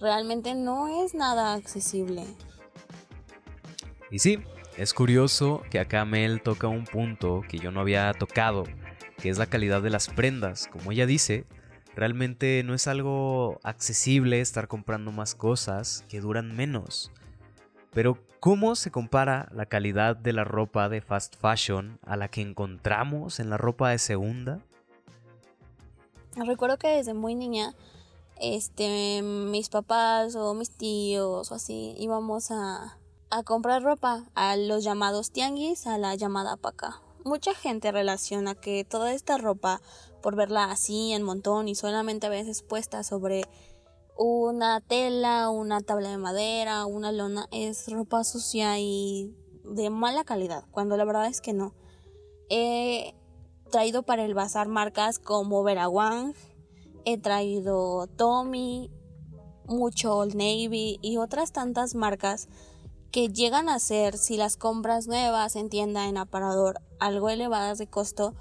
realmente 0.01 0.53
no 0.53 1.03
es 1.03 1.15
nada 1.15 1.53
accesible. 1.53 2.25
Y 4.11 4.19
sí, 4.19 4.39
es 4.75 4.93
curioso 4.93 5.63
que 5.71 5.79
acá 5.79 6.03
Mel 6.03 6.41
toca 6.41 6.67
un 6.67 6.83
punto 6.83 7.41
que 7.47 7.57
yo 7.57 7.71
no 7.71 7.79
había 7.79 8.13
tocado, 8.13 8.65
que 9.17 9.29
es 9.29 9.37
la 9.37 9.47
calidad 9.47 9.81
de 9.81 9.89
las 9.91 10.09
prendas. 10.09 10.67
Como 10.67 10.91
ella 10.91 11.05
dice, 11.05 11.45
realmente 11.95 12.61
no 12.65 12.73
es 12.73 12.85
algo 12.87 13.59
accesible 13.63 14.41
estar 14.41 14.67
comprando 14.67 15.11
más 15.13 15.35
cosas 15.35 16.03
que 16.09 16.19
duran 16.19 16.53
menos. 16.53 17.11
Pero 17.97 18.15
¿cómo 18.39 18.75
se 18.75 18.91
compara 18.91 19.49
la 19.51 19.65
calidad 19.65 20.15
de 20.15 20.31
la 20.31 20.43
ropa 20.43 20.87
de 20.87 21.01
fast 21.01 21.35
fashion 21.35 21.97
a 22.05 22.15
la 22.15 22.27
que 22.27 22.41
encontramos 22.41 23.39
en 23.39 23.49
la 23.49 23.57
ropa 23.57 23.89
de 23.89 23.97
segunda? 23.97 24.59
Recuerdo 26.35 26.77
que 26.77 26.89
desde 26.89 27.15
muy 27.15 27.33
niña, 27.33 27.73
este, 28.39 29.23
mis 29.23 29.69
papás 29.69 30.35
o 30.35 30.53
mis 30.53 30.69
tíos 30.69 31.51
o 31.51 31.55
así 31.55 31.95
íbamos 31.97 32.51
a, 32.51 32.99
a 33.31 33.41
comprar 33.41 33.81
ropa 33.81 34.25
a 34.35 34.57
los 34.57 34.83
llamados 34.83 35.31
tianguis, 35.31 35.87
a 35.87 35.97
la 35.97 36.13
llamada 36.13 36.55
paca. 36.55 37.01
Mucha 37.25 37.55
gente 37.55 37.91
relaciona 37.91 38.53
que 38.53 38.85
toda 38.85 39.11
esta 39.11 39.39
ropa, 39.39 39.81
por 40.21 40.35
verla 40.35 40.65
así 40.65 41.13
en 41.13 41.23
montón 41.23 41.67
y 41.67 41.73
solamente 41.73 42.27
a 42.27 42.29
veces 42.29 42.61
puesta 42.61 43.01
sobre 43.01 43.45
una 44.17 44.81
tela, 44.81 45.49
una 45.49 45.81
tabla 45.81 46.09
de 46.09 46.17
madera, 46.17 46.85
una 46.85 47.11
lona 47.11 47.47
es 47.51 47.87
ropa 47.89 48.23
sucia 48.23 48.79
y 48.79 49.35
de 49.63 49.89
mala 49.89 50.23
calidad, 50.23 50.65
cuando 50.71 50.97
la 50.97 51.05
verdad 51.05 51.27
es 51.27 51.41
que 51.41 51.53
no. 51.53 51.73
He 52.49 53.15
traído 53.71 54.03
para 54.03 54.25
el 54.25 54.33
bazar 54.33 54.67
marcas 54.67 55.19
como 55.19 55.63
Verawang, 55.63 56.33
he 57.05 57.17
traído 57.17 58.07
Tommy, 58.07 58.91
mucho 59.65 60.15
Old 60.15 60.35
Navy 60.35 60.99
y 61.01 61.17
otras 61.17 61.51
tantas 61.51 61.93
marcas 61.93 62.47
que 63.11 63.29
llegan 63.29 63.69
a 63.69 63.79
ser, 63.79 64.17
si 64.17 64.37
las 64.37 64.57
compras 64.57 65.07
nuevas 65.07 65.55
en 65.55 65.69
tienda, 65.69 66.07
en 66.07 66.17
aparador, 66.17 66.81
algo 66.99 67.29
elevadas 67.29 67.77
de 67.77 67.87
costo, 67.87 68.33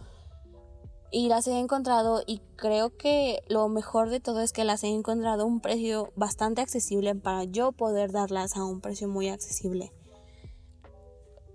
y 1.10 1.28
las 1.28 1.46
he 1.46 1.58
encontrado 1.58 2.22
y 2.26 2.40
creo 2.56 2.96
que 2.96 3.42
lo 3.48 3.68
mejor 3.68 4.10
de 4.10 4.20
todo 4.20 4.40
es 4.40 4.52
que 4.52 4.64
las 4.64 4.84
he 4.84 4.88
encontrado 4.88 5.42
a 5.42 5.46
un 5.46 5.60
precio 5.60 6.12
bastante 6.16 6.62
accesible 6.62 7.14
para 7.14 7.44
yo 7.44 7.72
poder 7.72 8.12
darlas 8.12 8.56
a 8.56 8.64
un 8.64 8.80
precio 8.80 9.08
muy 9.08 9.28
accesible. 9.28 9.92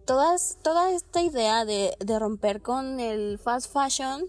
Todas, 0.06 0.58
toda 0.62 0.92
esta 0.92 1.22
idea 1.22 1.64
de, 1.66 1.96
de 2.00 2.20
romper 2.20 2.62
con 2.62 3.00
el 3.00 3.38
fast 3.40 3.72
fashion 3.72 4.26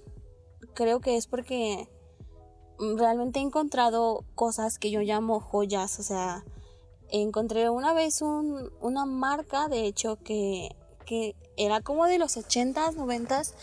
creo 0.75 1.01
que 1.01 1.17
es 1.17 1.27
porque 1.27 1.89
realmente 2.97 3.39
he 3.39 3.43
encontrado 3.43 4.25
cosas 4.35 4.79
que 4.79 4.91
yo 4.91 5.01
llamo 5.01 5.41
joyas, 5.41 5.99
o 5.99 6.03
sea, 6.03 6.45
encontré 7.11 7.71
una 7.71 7.93
vez 7.93 8.23
un, 8.23 8.73
una 8.81 9.07
marca, 9.07 9.69
de 9.69 9.87
hecho, 9.87 10.17
que, 10.17 10.75
que 11.05 11.37
era 11.57 11.81
como 11.81 12.07
de 12.07 12.19
los 12.19 12.37
80s, 12.37 12.97
90s, 12.97 13.55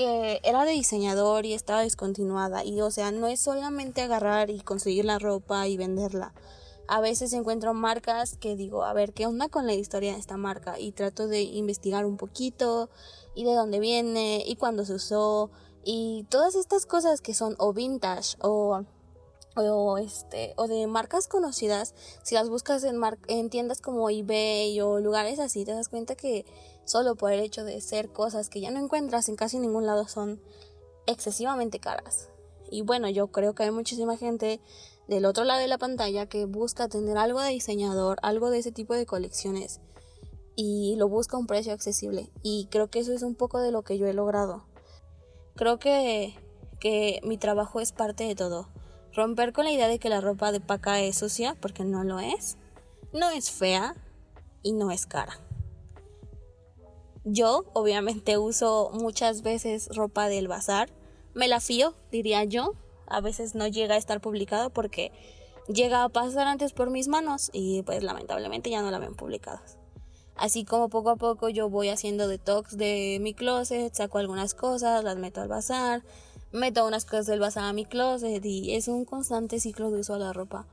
era 0.00 0.64
de 0.64 0.72
diseñador 0.72 1.46
y 1.46 1.54
estaba 1.54 1.82
descontinuada. 1.82 2.64
Y 2.64 2.80
o 2.80 2.90
sea, 2.90 3.10
no 3.10 3.26
es 3.26 3.40
solamente 3.40 4.02
agarrar 4.02 4.50
y 4.50 4.60
conseguir 4.60 5.04
la 5.04 5.18
ropa 5.18 5.66
y 5.66 5.76
venderla. 5.76 6.32
A 6.86 7.00
veces 7.00 7.32
encuentro 7.34 7.74
marcas 7.74 8.36
que 8.38 8.56
digo, 8.56 8.82
a 8.84 8.94
ver, 8.94 9.12
¿qué 9.12 9.26
onda 9.26 9.48
con 9.48 9.66
la 9.66 9.74
historia 9.74 10.14
de 10.14 10.18
esta 10.18 10.38
marca? 10.38 10.78
Y 10.78 10.92
trato 10.92 11.28
de 11.28 11.42
investigar 11.42 12.06
un 12.06 12.16
poquito 12.16 12.88
y 13.34 13.44
de 13.44 13.54
dónde 13.54 13.78
viene 13.78 14.42
y 14.46 14.56
cuándo 14.56 14.86
se 14.86 14.94
usó 14.94 15.50
y 15.84 16.26
todas 16.30 16.54
estas 16.54 16.86
cosas 16.86 17.20
que 17.20 17.34
son 17.34 17.56
o 17.58 17.72
vintage 17.72 18.36
o 18.40 18.84
o 19.58 19.98
este 19.98 20.54
o 20.56 20.66
de 20.66 20.86
marcas 20.86 21.28
conocidas 21.28 21.94
si 22.22 22.34
las 22.34 22.48
buscas 22.48 22.84
en, 22.84 23.00
en 23.28 23.50
tiendas 23.50 23.80
como 23.80 24.08
eBay 24.10 24.80
o 24.80 25.00
lugares 25.00 25.38
así 25.38 25.64
te 25.64 25.72
das 25.72 25.88
cuenta 25.88 26.14
que 26.14 26.46
solo 26.84 27.16
por 27.16 27.32
el 27.32 27.40
hecho 27.40 27.64
de 27.64 27.80
ser 27.80 28.10
cosas 28.10 28.48
que 28.48 28.60
ya 28.60 28.70
no 28.70 28.80
encuentras 28.80 29.28
en 29.28 29.36
casi 29.36 29.58
ningún 29.58 29.86
lado 29.86 30.08
son 30.08 30.40
excesivamente 31.06 31.80
caras. 31.80 32.28
Y 32.70 32.82
bueno, 32.82 33.08
yo 33.08 33.28
creo 33.28 33.54
que 33.54 33.62
hay 33.62 33.70
muchísima 33.70 34.16
gente 34.16 34.60
del 35.06 35.24
otro 35.24 35.44
lado 35.44 35.60
de 35.60 35.68
la 35.68 35.78
pantalla 35.78 36.26
que 36.26 36.44
busca 36.44 36.88
tener 36.88 37.16
algo 37.16 37.40
de 37.40 37.50
diseñador, 37.50 38.18
algo 38.22 38.50
de 38.50 38.58
ese 38.58 38.72
tipo 38.72 38.94
de 38.94 39.06
colecciones 39.06 39.80
y 40.54 40.96
lo 40.96 41.08
busca 41.08 41.36
a 41.36 41.40
un 41.40 41.46
precio 41.46 41.72
accesible. 41.72 42.30
Y 42.42 42.68
creo 42.70 42.88
que 42.88 42.98
eso 42.98 43.12
es 43.12 43.22
un 43.22 43.34
poco 43.34 43.60
de 43.60 43.70
lo 43.70 43.82
que 43.82 43.96
yo 43.96 44.06
he 44.06 44.12
logrado. 44.12 44.64
Creo 45.54 45.78
que, 45.78 46.34
que 46.80 47.20
mi 47.22 47.38
trabajo 47.38 47.80
es 47.80 47.92
parte 47.92 48.24
de 48.24 48.34
todo. 48.34 48.68
Romper 49.18 49.52
con 49.52 49.64
la 49.64 49.72
idea 49.72 49.88
de 49.88 49.98
que 49.98 50.08
la 50.08 50.20
ropa 50.20 50.52
de 50.52 50.60
paca 50.60 51.00
es 51.00 51.18
sucia, 51.18 51.56
porque 51.60 51.84
no 51.84 52.04
lo 52.04 52.20
es. 52.20 52.56
No 53.12 53.30
es 53.30 53.50
fea, 53.50 53.96
y 54.62 54.74
no 54.74 54.92
es 54.92 55.06
cara. 55.06 55.40
Yo 57.24 57.64
obviamente 57.72 58.38
uso 58.38 58.90
muchas 58.92 59.42
veces 59.42 59.88
ropa 59.92 60.28
del 60.28 60.46
bazar, 60.46 60.88
me 61.34 61.48
la 61.48 61.58
fío, 61.58 61.94
diría 62.12 62.44
yo, 62.44 62.74
a 63.08 63.20
veces 63.20 63.56
no 63.56 63.66
llega 63.66 63.96
a 63.96 63.98
estar 63.98 64.20
publicado 64.20 64.70
porque 64.70 65.10
llega 65.66 66.04
a 66.04 66.08
pasar 66.10 66.46
antes 66.46 66.72
por 66.72 66.90
mis 66.90 67.08
manos 67.08 67.50
y 67.52 67.82
pues 67.82 68.04
lamentablemente 68.04 68.70
ya 68.70 68.82
no 68.82 68.92
la 68.92 69.00
ven 69.00 69.16
publicadas. 69.16 69.78
Así 70.36 70.64
como 70.64 70.90
poco 70.90 71.10
a 71.10 71.16
poco 71.16 71.48
yo 71.48 71.68
voy 71.68 71.88
haciendo 71.88 72.28
detox 72.28 72.76
de 72.76 73.18
mi 73.20 73.34
closet, 73.34 73.92
saco 73.92 74.18
algunas 74.18 74.54
cosas, 74.54 75.02
las 75.02 75.16
meto 75.16 75.40
al 75.40 75.48
bazar, 75.48 76.04
meto 76.52 76.86
unas 76.86 77.04
cosas 77.04 77.26
del 77.26 77.40
bazar 77.40 77.64
a 77.64 77.72
mi 77.72 77.84
closet 77.84 78.44
y 78.44 78.74
es 78.74 78.88
un 78.88 79.04
constante 79.04 79.60
ciclo 79.60 79.90
de 79.90 80.00
uso 80.00 80.14
de 80.14 80.20
la 80.20 80.32
ropa. 80.32 80.66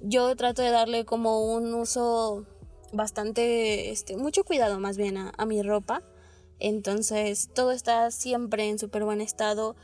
Yo 0.00 0.34
trato 0.36 0.62
de 0.62 0.70
darle 0.70 1.04
como 1.04 1.54
un 1.54 1.72
uso 1.74 2.44
bastante, 2.92 3.90
este, 3.90 4.16
mucho 4.16 4.44
cuidado 4.44 4.78
más 4.78 4.96
bien 4.96 5.16
a, 5.16 5.32
a 5.36 5.46
mi 5.46 5.62
ropa. 5.62 6.02
Entonces 6.58 7.50
todo 7.54 7.72
está 7.72 8.10
siempre 8.10 8.68
en 8.68 8.78
súper 8.78 9.04
buen 9.04 9.20
estado. 9.20 9.76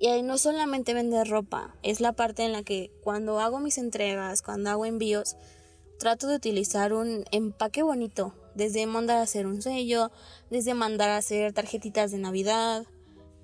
Y 0.00 0.06
ahí 0.08 0.22
no 0.22 0.38
solamente 0.38 0.94
vender 0.94 1.28
ropa, 1.28 1.74
es 1.82 2.00
la 2.00 2.12
parte 2.12 2.44
en 2.44 2.52
la 2.52 2.62
que 2.62 2.92
cuando 3.02 3.40
hago 3.40 3.58
mis 3.58 3.78
entregas, 3.78 4.42
cuando 4.42 4.70
hago 4.70 4.86
envíos, 4.86 5.36
trato 5.98 6.28
de 6.28 6.36
utilizar 6.36 6.92
un 6.92 7.24
empaque 7.32 7.82
bonito, 7.82 8.32
desde 8.54 8.86
mandar 8.86 9.18
a 9.18 9.22
hacer 9.22 9.48
un 9.48 9.60
sello, 9.60 10.12
desde 10.50 10.74
mandar 10.74 11.10
a 11.10 11.16
hacer 11.16 11.52
tarjetitas 11.52 12.12
de 12.12 12.18
Navidad, 12.18 12.86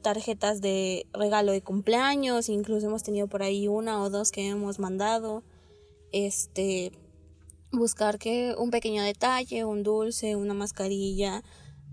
tarjetas 0.04 0.61
de 0.61 1.08
regalo 1.12 1.50
de 1.50 1.62
cumpleaños, 1.62 2.49
incluso 2.49 2.87
hemos 2.87 3.02
tenido 3.02 3.26
por 3.26 3.42
ahí 3.42 3.66
una 3.66 4.00
o 4.02 4.11
dos 4.11 4.30
que 4.30 4.46
hemos 4.46 4.78
mandado. 4.78 5.42
Este 6.12 6.92
buscar 7.73 8.18
que 8.18 8.54
un 8.56 8.70
pequeño 8.70 9.02
detalle, 9.02 9.64
un 9.64 9.82
dulce, 9.82 10.37
una 10.37 10.54
mascarilla. 10.54 11.42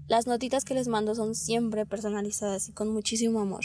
Las 0.08 0.28
notitas 0.28 0.66
que 0.66 0.76
les 0.76 0.88
mando 0.88 1.16
son 1.16 1.34
siempre 1.36 1.86
personalizadas 1.86 2.70
y 2.70 2.74
con 2.74 2.90
muchísimo 2.90 3.40
amor. 3.40 3.64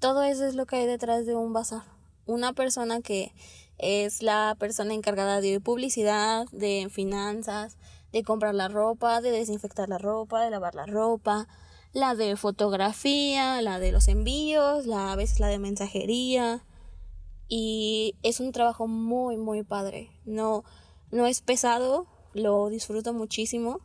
Todo 0.00 0.22
eso 0.22 0.46
es 0.46 0.54
lo 0.54 0.66
que 0.66 0.76
hay 0.76 0.86
detrás 0.86 1.26
de 1.26 1.36
un 1.36 1.52
bazar. 1.52 1.82
Una 2.24 2.54
persona 2.54 3.02
que 3.02 3.32
es 3.76 4.22
la 4.22 4.56
persona 4.58 4.94
encargada 4.94 5.40
de 5.40 5.60
publicidad, 5.60 6.46
de 6.52 6.88
finanzas, 6.90 7.76
de 8.12 8.22
comprar 8.22 8.54
la 8.54 8.68
ropa, 8.68 9.20
de 9.20 9.30
desinfectar 9.30 9.88
la 9.88 9.98
ropa, 9.98 10.42
de 10.42 10.50
lavar 10.50 10.74
la 10.74 10.86
ropa, 10.86 11.46
la 11.92 12.14
de 12.14 12.36
fotografía, 12.36 13.62
la 13.62 13.78
de 13.78 13.92
los 13.92 14.08
envíos, 14.08 14.86
la, 14.86 15.12
a 15.12 15.16
veces 15.16 15.40
la 15.40 15.48
de 15.48 15.58
mensajería. 15.58 16.64
Y 17.48 18.14
es 18.22 18.40
un 18.40 18.52
trabajo 18.52 18.86
muy, 18.86 19.36
muy 19.36 19.62
padre. 19.62 20.10
No, 20.24 20.64
no 21.10 21.26
es 21.26 21.40
pesado, 21.40 22.06
lo 22.34 22.68
disfruto 22.68 23.12
muchísimo. 23.12 23.80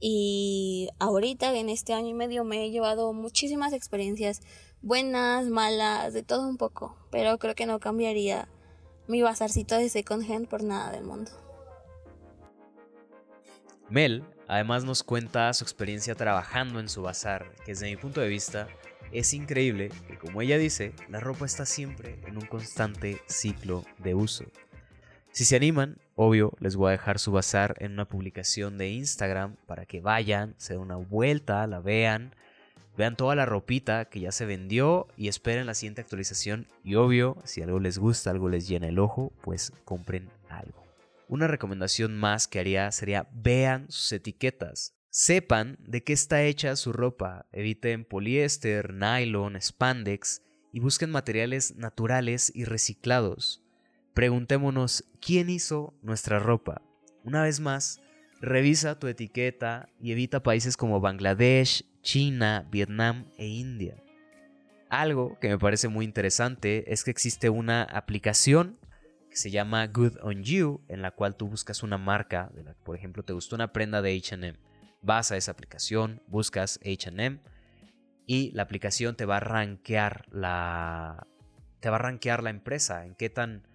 Y 0.00 0.88
ahorita, 0.98 1.54
en 1.54 1.68
este 1.68 1.92
año 1.92 2.08
y 2.08 2.14
medio, 2.14 2.42
me 2.42 2.64
he 2.64 2.70
llevado 2.70 3.12
muchísimas 3.12 3.74
experiencias, 3.74 4.40
buenas, 4.80 5.46
malas, 5.46 6.14
de 6.14 6.22
todo 6.22 6.48
un 6.48 6.56
poco. 6.56 6.96
Pero 7.10 7.38
creo 7.38 7.54
que 7.54 7.66
no 7.66 7.80
cambiaría 7.80 8.48
mi 9.08 9.20
bazarcito 9.20 9.76
de 9.76 9.90
second 9.90 10.30
hand 10.30 10.48
por 10.48 10.62
nada 10.62 10.90
del 10.90 11.04
mundo. 11.04 11.30
Mel 13.90 14.24
además 14.50 14.82
nos 14.82 15.04
cuenta 15.04 15.52
su 15.54 15.62
experiencia 15.62 16.16
trabajando 16.16 16.80
en 16.80 16.88
su 16.88 17.02
bazar, 17.02 17.46
que 17.64 17.70
desde 17.70 17.88
mi 17.88 17.96
punto 17.96 18.20
de 18.20 18.28
vista 18.28 18.66
es 19.12 19.32
increíble 19.32 19.90
que 20.08 20.18
como 20.18 20.42
ella 20.42 20.58
dice, 20.58 20.92
la 21.08 21.20
ropa 21.20 21.46
está 21.46 21.64
siempre 21.64 22.18
en 22.26 22.36
un 22.36 22.46
constante 22.46 23.20
ciclo 23.28 23.84
de 23.98 24.16
uso. 24.16 24.44
Si 25.30 25.44
se 25.44 25.54
animan, 25.54 25.98
obvio, 26.16 26.52
les 26.58 26.74
voy 26.74 26.88
a 26.88 26.92
dejar 26.92 27.20
su 27.20 27.30
bazar 27.30 27.76
en 27.78 27.92
una 27.92 28.06
publicación 28.06 28.76
de 28.76 28.90
Instagram 28.90 29.54
para 29.66 29.86
que 29.86 30.00
vayan, 30.00 30.56
se 30.58 30.72
den 30.72 30.82
una 30.82 30.96
vuelta, 30.96 31.64
la 31.68 31.78
vean, 31.78 32.34
vean 32.96 33.14
toda 33.14 33.36
la 33.36 33.46
ropita 33.46 34.06
que 34.06 34.18
ya 34.18 34.32
se 34.32 34.46
vendió 34.46 35.06
y 35.16 35.28
esperen 35.28 35.66
la 35.66 35.74
siguiente 35.74 36.00
actualización. 36.00 36.66
Y 36.82 36.96
obvio, 36.96 37.36
si 37.44 37.62
algo 37.62 37.78
les 37.78 37.98
gusta, 37.98 38.30
algo 38.30 38.48
les 38.48 38.66
llena 38.66 38.88
el 38.88 38.98
ojo, 38.98 39.32
pues 39.42 39.72
compren 39.84 40.28
algo. 40.48 40.79
Una 41.30 41.46
recomendación 41.46 42.18
más 42.18 42.48
que 42.48 42.58
haría 42.58 42.90
sería 42.90 43.28
vean 43.32 43.86
sus 43.88 44.10
etiquetas. 44.10 44.96
Sepan 45.10 45.78
de 45.78 46.02
qué 46.02 46.12
está 46.12 46.42
hecha 46.42 46.74
su 46.74 46.92
ropa. 46.92 47.46
Eviten 47.52 48.04
poliéster, 48.04 48.92
nylon, 48.92 49.54
spandex 49.62 50.42
y 50.72 50.80
busquen 50.80 51.12
materiales 51.12 51.76
naturales 51.76 52.50
y 52.52 52.64
reciclados. 52.64 53.62
Preguntémonos 54.12 55.04
quién 55.20 55.50
hizo 55.50 55.94
nuestra 56.02 56.40
ropa. 56.40 56.82
Una 57.22 57.44
vez 57.44 57.60
más, 57.60 58.00
revisa 58.40 58.98
tu 58.98 59.06
etiqueta 59.06 59.88
y 60.00 60.10
evita 60.10 60.42
países 60.42 60.76
como 60.76 61.00
Bangladesh, 61.00 61.84
China, 62.02 62.66
Vietnam 62.72 63.30
e 63.38 63.46
India. 63.46 64.02
Algo 64.88 65.38
que 65.40 65.48
me 65.48 65.58
parece 65.58 65.86
muy 65.86 66.04
interesante 66.04 66.92
es 66.92 67.04
que 67.04 67.12
existe 67.12 67.50
una 67.50 67.84
aplicación 67.84 68.79
que 69.30 69.36
se 69.36 69.50
llama 69.50 69.86
Good 69.86 70.18
on 70.22 70.42
You, 70.42 70.82
en 70.88 71.02
la 71.02 71.12
cual 71.12 71.36
tú 71.36 71.48
buscas 71.48 71.82
una 71.82 71.96
marca, 71.96 72.50
de 72.54 72.64
la, 72.64 72.74
por 72.74 72.96
ejemplo, 72.96 73.22
te 73.22 73.32
gustó 73.32 73.54
una 73.54 73.72
prenda 73.72 74.02
de 74.02 74.16
HM, 74.16 74.58
vas 75.02 75.30
a 75.32 75.36
esa 75.36 75.52
aplicación, 75.52 76.20
buscas 76.26 76.80
HM 76.84 77.40
y 78.26 78.50
la 78.52 78.64
aplicación 78.64 79.16
te 79.16 79.24
va 79.24 79.38
a 79.38 79.40
rankear 79.40 80.26
la, 80.30 81.26
te 81.80 81.88
va 81.90 81.96
a 81.96 82.00
rankear 82.00 82.42
la 82.42 82.50
empresa, 82.50 83.06
en 83.06 83.14
qué, 83.14 83.30
tan, 83.30 83.66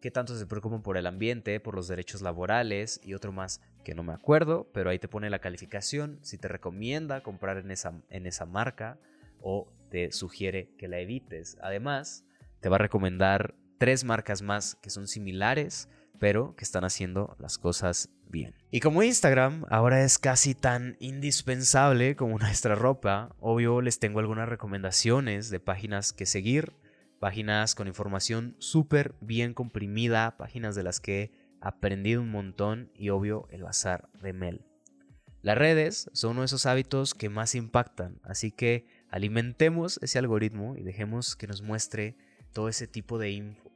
qué 0.00 0.10
tanto 0.10 0.36
se 0.36 0.46
preocupan 0.46 0.82
por 0.82 0.96
el 0.96 1.06
ambiente, 1.06 1.60
por 1.60 1.74
los 1.74 1.88
derechos 1.88 2.22
laborales 2.22 3.00
y 3.04 3.14
otro 3.14 3.32
más 3.32 3.60
que 3.84 3.94
no 3.94 4.02
me 4.02 4.12
acuerdo, 4.12 4.70
pero 4.72 4.90
ahí 4.90 4.98
te 4.98 5.08
pone 5.08 5.28
la 5.30 5.40
calificación, 5.40 6.18
si 6.22 6.38
te 6.38 6.48
recomienda 6.48 7.22
comprar 7.22 7.58
en 7.58 7.70
esa, 7.70 8.00
en 8.08 8.26
esa 8.26 8.46
marca 8.46 8.98
o 9.40 9.70
te 9.90 10.10
sugiere 10.12 10.70
que 10.78 10.88
la 10.88 10.98
evites. 11.00 11.58
Además, 11.60 12.24
te 12.60 12.68
va 12.68 12.76
a 12.76 12.78
recomendar 12.78 13.54
tres 13.82 14.04
marcas 14.04 14.42
más 14.42 14.76
que 14.76 14.90
son 14.90 15.08
similares, 15.08 15.88
pero 16.20 16.54
que 16.54 16.62
están 16.62 16.84
haciendo 16.84 17.36
las 17.40 17.58
cosas 17.58 18.10
bien. 18.30 18.54
Y 18.70 18.78
como 18.78 19.02
Instagram 19.02 19.64
ahora 19.70 20.04
es 20.04 20.20
casi 20.20 20.54
tan 20.54 20.96
indispensable 21.00 22.14
como 22.14 22.38
nuestra 22.38 22.76
ropa, 22.76 23.34
obvio 23.40 23.80
les 23.80 23.98
tengo 23.98 24.20
algunas 24.20 24.48
recomendaciones 24.48 25.50
de 25.50 25.58
páginas 25.58 26.12
que 26.12 26.26
seguir, 26.26 26.74
páginas 27.18 27.74
con 27.74 27.88
información 27.88 28.54
súper 28.60 29.16
bien 29.20 29.52
comprimida, 29.52 30.36
páginas 30.36 30.76
de 30.76 30.84
las 30.84 31.00
que 31.00 31.20
he 31.20 31.32
aprendido 31.60 32.22
un 32.22 32.30
montón 32.30 32.92
y 32.94 33.08
obvio 33.08 33.48
el 33.50 33.64
bazar 33.64 34.08
de 34.22 34.32
Mel. 34.32 34.64
Las 35.40 35.58
redes 35.58 36.08
son 36.12 36.30
uno 36.30 36.42
de 36.42 36.46
esos 36.46 36.66
hábitos 36.66 37.14
que 37.14 37.30
más 37.30 37.56
impactan, 37.56 38.20
así 38.22 38.52
que 38.52 38.86
alimentemos 39.08 39.98
ese 40.02 40.20
algoritmo 40.20 40.76
y 40.76 40.84
dejemos 40.84 41.34
que 41.34 41.48
nos 41.48 41.62
muestre 41.62 42.16
todo 42.52 42.68
ese 42.68 42.86
tipo 42.86 43.18
de 43.18 43.32
info. 43.32 43.71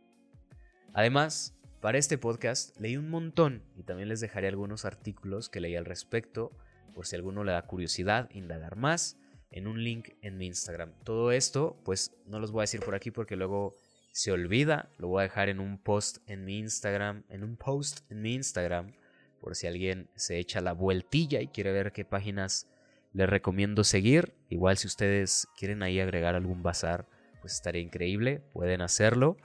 Además, 0.96 1.54
para 1.82 1.98
este 1.98 2.16
podcast 2.16 2.74
leí 2.80 2.96
un 2.96 3.10
montón 3.10 3.62
y 3.76 3.82
también 3.82 4.08
les 4.08 4.20
dejaré 4.20 4.48
algunos 4.48 4.86
artículos 4.86 5.50
que 5.50 5.60
leí 5.60 5.76
al 5.76 5.84
respecto 5.84 6.52
por 6.94 7.06
si 7.06 7.16
alguno 7.16 7.44
le 7.44 7.52
da 7.52 7.66
curiosidad 7.66 8.30
indagar 8.30 8.76
más 8.76 9.18
en 9.50 9.66
un 9.66 9.84
link 9.84 10.08
en 10.22 10.38
mi 10.38 10.46
Instagram. 10.46 10.94
Todo 11.04 11.32
esto 11.32 11.78
pues 11.84 12.16
no 12.24 12.40
los 12.40 12.50
voy 12.50 12.60
a 12.60 12.62
decir 12.62 12.80
por 12.80 12.94
aquí 12.94 13.10
porque 13.10 13.36
luego 13.36 13.76
se 14.10 14.32
olvida, 14.32 14.88
lo 14.96 15.08
voy 15.08 15.20
a 15.20 15.24
dejar 15.24 15.50
en 15.50 15.60
un 15.60 15.76
post 15.76 16.16
en 16.28 16.46
mi 16.46 16.60
Instagram, 16.60 17.24
en 17.28 17.44
un 17.44 17.58
post 17.58 18.10
en 18.10 18.22
mi 18.22 18.32
Instagram 18.32 18.94
por 19.38 19.54
si 19.54 19.66
alguien 19.66 20.08
se 20.14 20.38
echa 20.38 20.62
la 20.62 20.72
vueltilla 20.72 21.42
y 21.42 21.48
quiere 21.48 21.72
ver 21.72 21.92
qué 21.92 22.06
páginas 22.06 22.70
les 23.12 23.28
recomiendo 23.28 23.84
seguir. 23.84 24.32
Igual 24.48 24.78
si 24.78 24.86
ustedes 24.86 25.46
quieren 25.58 25.82
ahí 25.82 26.00
agregar 26.00 26.36
algún 26.36 26.62
bazar, 26.62 27.06
pues 27.42 27.52
estaría 27.52 27.82
increíble, 27.82 28.40
pueden 28.54 28.80
hacerlo. 28.80 29.36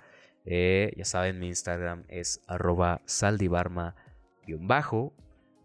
Eh, 0.45 0.93
ya 0.97 1.05
saben, 1.05 1.39
mi 1.39 1.47
Instagram 1.47 2.03
es 2.07 2.41
arroba 2.47 3.01
saldibarma-bajo. 3.05 5.13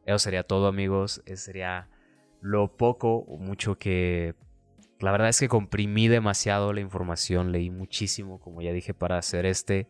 Eso 0.05 0.19
sería 0.19 0.43
todo, 0.43 0.67
amigos. 0.69 1.23
Eso 1.27 1.45
sería 1.45 1.89
lo 2.41 2.77
poco 2.77 3.19
o 3.19 3.39
mucho 3.39 3.79
que... 3.79 4.35
La 4.99 5.13
verdad 5.13 5.29
es 5.29 5.39
que 5.39 5.49
comprimí 5.49 6.09
demasiado 6.09 6.73
la 6.73 6.81
información, 6.81 7.53
leí 7.53 7.69
muchísimo, 7.69 8.41
como 8.41 8.63
ya 8.63 8.73
dije, 8.73 8.95
para 8.95 9.19
hacer 9.19 9.45
este, 9.45 9.89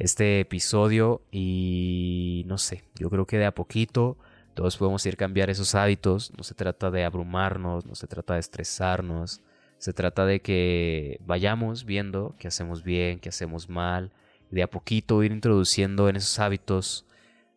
este 0.00 0.40
episodio 0.40 1.22
y 1.30 2.42
no 2.46 2.58
sé, 2.58 2.82
yo 2.96 3.10
creo 3.10 3.26
que 3.26 3.38
de 3.38 3.46
a 3.46 3.54
poquito 3.54 4.16
todos 4.54 4.76
podemos 4.76 5.04
ir 5.06 5.16
cambiar 5.16 5.50
esos 5.50 5.74
hábitos, 5.74 6.32
no 6.36 6.42
se 6.42 6.54
trata 6.54 6.90
de 6.90 7.04
abrumarnos, 7.04 7.86
no 7.86 7.94
se 7.94 8.06
trata 8.06 8.34
de 8.34 8.40
estresarnos, 8.40 9.42
se 9.78 9.92
trata 9.92 10.26
de 10.26 10.40
que 10.40 11.20
vayamos 11.24 11.84
viendo 11.84 12.34
qué 12.38 12.48
hacemos 12.48 12.82
bien, 12.82 13.20
qué 13.20 13.28
hacemos 13.28 13.68
mal, 13.68 14.12
de 14.50 14.62
a 14.62 14.70
poquito 14.70 15.22
ir 15.22 15.32
introduciendo 15.32 16.08
en 16.08 16.16
esos 16.16 16.38
hábitos 16.38 17.06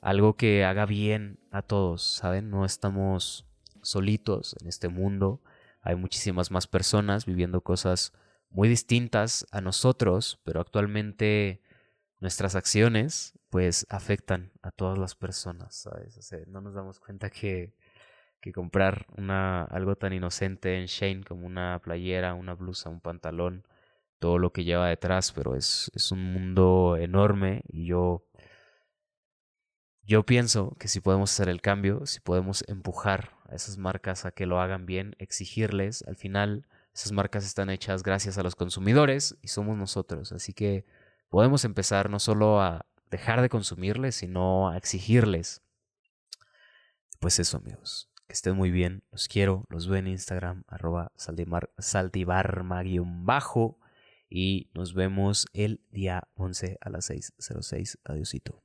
algo 0.02 0.36
que 0.36 0.66
haga 0.66 0.86
bien 0.86 1.40
a 1.52 1.62
todos, 1.62 2.04
¿saben? 2.04 2.50
No 2.50 2.66
estamos 2.66 3.46
solitos 3.82 4.56
en 4.62 4.68
este 4.68 4.90
mundo, 4.90 5.42
hay 5.82 5.96
muchísimas 5.96 6.52
más 6.52 6.68
personas 6.68 7.26
viviendo 7.26 7.62
cosas 7.62 8.14
muy 8.50 8.70
distintas 8.70 9.46
a 9.52 9.62
nosotros, 9.62 10.40
pero 10.44 10.62
actualmente 10.62 11.62
nuestras 12.20 12.56
acciones 12.56 13.34
pues 13.50 13.86
afectan 13.90 14.52
a 14.62 14.72
todas 14.72 14.98
las 14.98 15.16
personas, 15.16 15.76
¿sabes? 15.76 16.18
No 16.48 16.62
nos 16.62 16.74
damos 16.74 17.00
cuenta 17.00 17.30
que, 17.30 17.74
que 18.42 18.52
comprar 18.52 19.06
una, 19.18 19.64
algo 19.66 19.96
tan 19.96 20.14
inocente 20.14 20.80
en 20.80 20.86
Shane 20.86 21.24
como 21.24 21.46
una 21.46 21.80
playera, 21.84 22.34
una 22.34 22.54
blusa, 22.54 22.90
un 22.90 23.02
pantalón, 23.02 23.68
todo 24.24 24.38
lo 24.38 24.54
que 24.54 24.64
lleva 24.64 24.88
detrás, 24.88 25.34
pero 25.34 25.54
es, 25.54 25.92
es 25.96 26.14
un 26.14 26.32
mundo 26.32 26.96
enorme 26.98 27.62
y 27.68 27.88
yo, 27.88 28.26
yo 30.04 30.26
pienso 30.26 30.78
que 30.80 30.88
si 30.88 31.02
podemos 31.02 31.34
hacer 31.34 31.50
el 31.50 31.60
cambio, 31.60 32.06
si 32.06 32.22
podemos 32.22 32.64
empujar 32.70 33.32
a 33.50 33.56
esas 33.56 33.78
marcas 33.78 34.24
a 34.24 34.32
que 34.32 34.46
lo 34.46 34.62
hagan 34.62 34.86
bien, 34.86 35.18
exigirles, 35.20 36.06
al 36.08 36.16
final 36.16 36.66
esas 36.94 37.12
marcas 37.12 37.44
están 37.44 37.70
hechas 37.70 38.02
gracias 38.02 38.38
a 38.38 38.44
los 38.44 38.56
consumidores 38.56 39.38
y 39.42 39.50
somos 39.50 39.76
nosotros, 39.76 40.32
así 40.32 40.54
que 40.54 40.86
podemos 41.28 41.66
empezar 41.66 42.10
no 42.10 42.20
solo 42.20 42.62
a 42.62 42.86
dejar 43.12 43.42
de 43.42 43.50
consumirles, 43.50 44.16
sino 44.16 44.70
a 44.70 44.78
exigirles. 44.78 45.64
Pues 47.20 47.40
eso, 47.40 47.58
amigos. 47.58 48.10
Que 48.28 48.36
estén 48.36 48.56
muy 48.56 48.72
bien. 48.72 49.04
Los 49.12 49.28
quiero. 49.28 49.66
Los 49.68 49.90
veo 49.90 49.98
en 49.98 50.08
Instagram, 50.08 50.64
arroba 50.70 51.12
saltibarma-bajo. 51.18 53.83
Y 54.36 54.72
nos 54.74 54.96
vemos 54.96 55.46
el 55.54 55.80
día 55.92 56.28
11 56.34 56.80
a 56.82 56.90
las 56.90 57.12
6.06. 57.12 58.00
Adiosito. 58.04 58.64